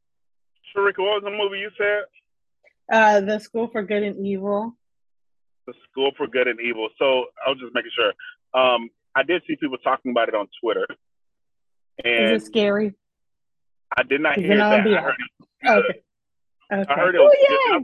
[0.75, 2.05] Sharika, what was the movie you said?
[2.93, 4.77] Uh, The School for Good and Evil.
[5.67, 6.89] The School for Good and Evil.
[6.99, 8.13] So I was just making sure.
[8.61, 10.87] Um, I did see people talking about it on Twitter.
[12.05, 12.95] And Is it scary?
[13.97, 14.73] I did not Is hear that.
[14.73, 15.69] I heard it.
[15.69, 15.89] Okay.
[16.73, 16.93] okay.
[16.93, 17.19] I heard it.
[17.19, 17.83] Was, oh,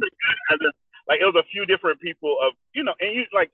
[0.50, 0.68] yeah.
[1.08, 3.50] like it was a few different people of you know, and you like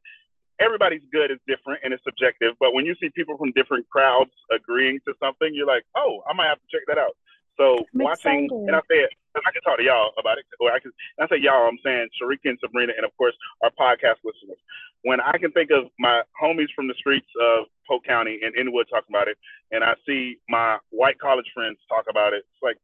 [0.60, 2.54] everybody's good is different and it's subjective.
[2.60, 6.32] But when you see people from different crowds agreeing to something, you're like, oh, I
[6.34, 7.16] might have to check that out.
[7.56, 8.68] So I'm watching, excited.
[8.68, 10.92] and I said, I can talk to y'all about it, or I can.
[11.20, 14.60] I say y'all, I'm saying Sharika and Sabrina, and of course our podcast listeners.
[15.02, 18.88] When I can think of my homies from the streets of Polk County and Inwood
[18.88, 19.36] talking about it,
[19.72, 22.76] and I see my white college friends talk about it, it's like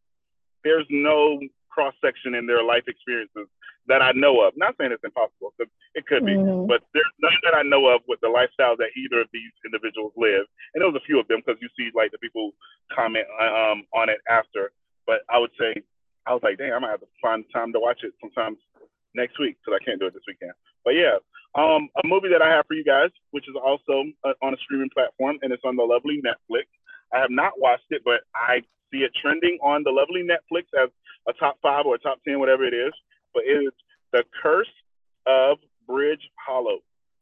[0.65, 1.41] there's no
[1.73, 3.49] cross section in their life experiences
[3.89, 4.53] that I know of.
[4.57, 6.69] Not saying it's impossible, because it could be, mm-hmm.
[6.69, 10.13] but there's none that I know of with the lifestyle that either of these individuals
[10.17, 10.45] live.
[10.75, 12.53] And there was a few of them because you see like the people
[12.93, 14.71] comment um, on it after.
[15.07, 15.83] But I would say
[16.27, 18.59] I was like, dang, I might have to find time to watch it sometimes
[19.15, 20.53] next week because I can't do it this weekend.
[20.85, 21.19] But yeah,
[21.55, 24.61] um, a movie that I have for you guys, which is also uh, on a
[24.63, 26.71] streaming platform, and it's on the lovely Netflix.
[27.13, 30.89] I have not watched it, but I see it trending on the lovely Netflix as
[31.29, 32.93] a top five or a top ten, whatever it is
[33.35, 33.73] but it is
[34.13, 34.73] the curse
[35.27, 36.79] of Bridge Hollow.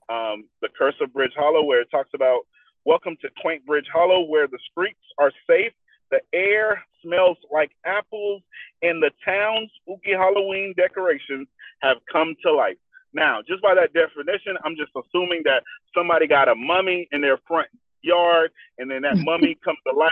[0.08, 2.40] Um, the curse of Bridge Hollow, where it talks about
[2.84, 5.72] welcome to quaint Bridge Hollow, where the streets are safe,
[6.10, 8.42] the air smells like apples,
[8.82, 11.46] and the town's spooky Halloween decorations
[11.80, 12.76] have come to life.
[13.12, 15.62] Now, just by that definition, I'm just assuming that
[15.96, 17.68] somebody got a mummy in their front
[18.02, 20.10] yard, and then that mummy comes to life,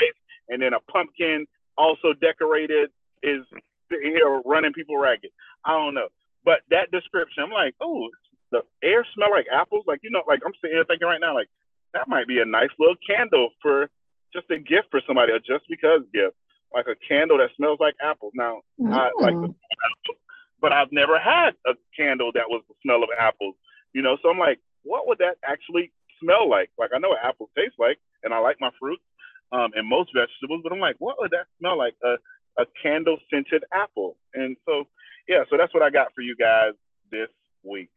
[0.49, 1.47] and then a pumpkin
[1.77, 2.91] also decorated
[3.23, 3.43] is
[3.91, 5.31] here running people ragged.
[5.65, 6.09] I don't know.
[6.45, 8.09] But that description, I'm like, oh,
[8.53, 9.85] the air smell like apples.
[9.87, 11.49] Like, you know, like I'm sitting here thinking right now, like,
[11.95, 13.91] that might be a nice little candle for
[14.33, 16.37] just a gift for somebody, a just because gift.
[16.73, 18.33] Like a candle that smells like apples.
[18.35, 18.93] Now, mm.
[18.93, 19.55] I like the,
[20.61, 23.55] but I've never had a candle that was the smell of apples,
[23.95, 24.19] you know.
[24.23, 26.69] So I'm like, what would that actually smell like?
[26.79, 29.03] Like I know what apples taste like, and I like my fruits
[29.51, 31.95] um, and most vegetables, but I'm like, what would that smell like?
[32.05, 32.17] A
[32.59, 34.17] a candle scented apple.
[34.35, 34.85] And so
[35.29, 36.73] yeah, so that's what I got for you guys
[37.11, 37.29] this
[37.63, 37.91] week.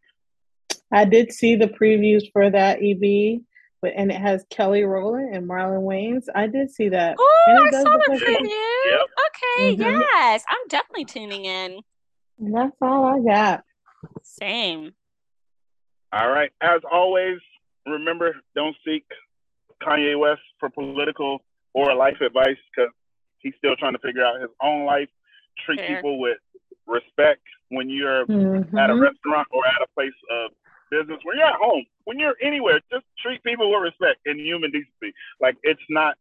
[0.91, 3.41] I did see the previews for that EB,
[3.81, 6.25] but and it has Kelly Rowland and Marlon Wayans.
[6.35, 7.15] I did see that.
[7.17, 8.91] Oh, I saw the preview.
[8.91, 9.09] Yep.
[9.27, 10.01] Okay, mm-hmm.
[10.01, 11.79] yes, I'm definitely tuning in.
[12.39, 13.63] And that's all I got.
[14.23, 14.93] Same.
[16.11, 16.51] All right.
[16.61, 17.37] As always,
[17.85, 19.05] remember don't seek
[19.81, 21.39] Kanye West for political
[21.73, 22.91] or life advice because
[23.41, 25.09] he's still trying to figure out his own life.
[25.65, 25.95] Treat Fair.
[25.95, 26.37] people with
[26.87, 28.77] respect when you're mm-hmm.
[28.77, 30.51] at a restaurant or at a place of
[30.91, 31.19] business.
[31.23, 35.15] When you're at home, when you're anywhere, just treat people with respect and human decency.
[35.39, 36.15] Like it's not.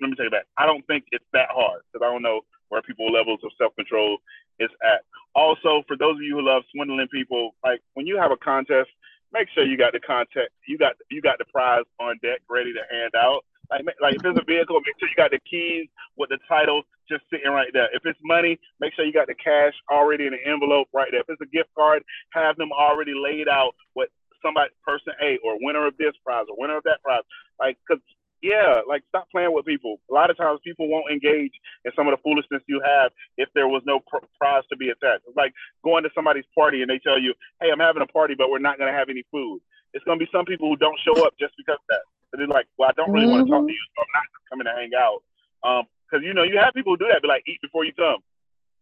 [0.00, 0.46] Let me tell you that.
[0.56, 3.74] I don't think it's that hard because I don't know where people levels of self
[3.76, 4.18] control
[4.58, 5.04] is at.
[5.34, 8.88] Also, for those of you who love swindling people, like when you have a contest,
[9.32, 12.72] make sure you got the contact, you got you got the prize on deck ready
[12.72, 13.44] to hand out.
[13.70, 16.82] Like, like if it's a vehicle, make sure you got the keys with the title
[17.08, 17.88] just sitting right there.
[17.94, 21.20] If it's money, make sure you got the cash already in the envelope right there.
[21.20, 22.02] If it's a gift card,
[22.32, 24.08] have them already laid out what
[24.42, 27.22] somebody, person A, or winner of this prize or winner of that prize.
[27.58, 27.98] Like, cause
[28.42, 29.98] yeah, like stop playing with people.
[30.10, 31.52] A lot of times people won't engage
[31.84, 34.90] in some of the foolishness you have if there was no pr- prize to be
[34.90, 35.24] attached.
[35.26, 38.34] It's like going to somebody's party and they tell you, "Hey, I'm having a party,
[38.36, 39.60] but we're not going to have any food."
[39.94, 42.04] It's going to be some people who don't show up just because of that.
[42.36, 43.32] And they're like, well, I don't really mm-hmm.
[43.32, 45.22] want to talk to you, so I'm not coming to hang out.
[45.64, 47.92] Um, because you know you have people who do that, be like, eat before you
[47.92, 48.18] come.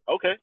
[0.09, 0.35] Okay,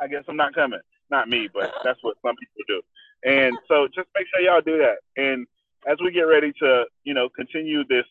[0.00, 0.80] I guess I'm not coming.
[1.10, 2.80] Not me, but that's what some people do.
[3.28, 4.98] And so just make sure y'all do that.
[5.16, 5.46] And
[5.90, 8.06] as we get ready to, you know, continue this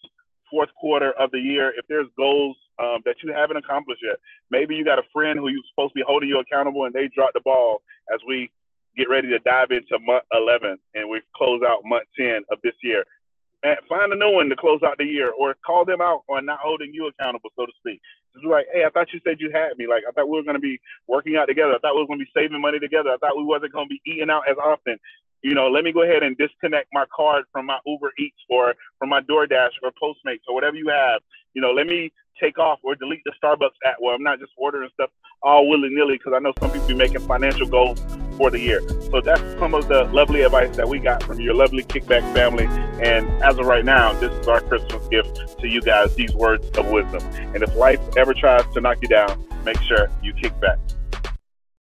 [0.51, 4.17] fourth quarter of the year, if there's goals um, that you haven't accomplished yet,
[4.51, 7.09] maybe you got a friend who you're supposed to be holding you accountable and they
[7.15, 7.81] dropped the ball
[8.13, 8.51] as we
[8.95, 12.75] get ready to dive into month 11 and we close out month 10 of this
[12.83, 13.03] year
[13.87, 16.59] find a new one to close out the year or call them out on not
[16.59, 17.99] holding you accountable, so to speak.
[18.35, 19.87] It's like, hey, I thought you said you had me.
[19.87, 21.73] Like, I thought we were going to be working out together.
[21.73, 23.11] I thought we were going to be saving money together.
[23.11, 24.97] I thought we wasn't going to be eating out as often.
[25.43, 28.73] You know, let me go ahead and disconnect my card from my Uber Eats or
[28.99, 31.21] from my DoorDash or Postmates or whatever you have.
[31.53, 32.11] You know, let me
[32.41, 35.09] take off or delete the Starbucks app where I'm not just ordering stuff
[35.41, 38.01] all willy nilly because I know some people be making financial goals
[38.37, 38.81] for the year.
[39.11, 42.65] So that's some of the lovely advice that we got from your lovely kickback family.
[43.01, 46.69] And as of right now, this is our Christmas gift to you guys, these words
[46.77, 47.23] of wisdom.
[47.53, 50.79] And if life ever tries to knock you down, make sure you kick back.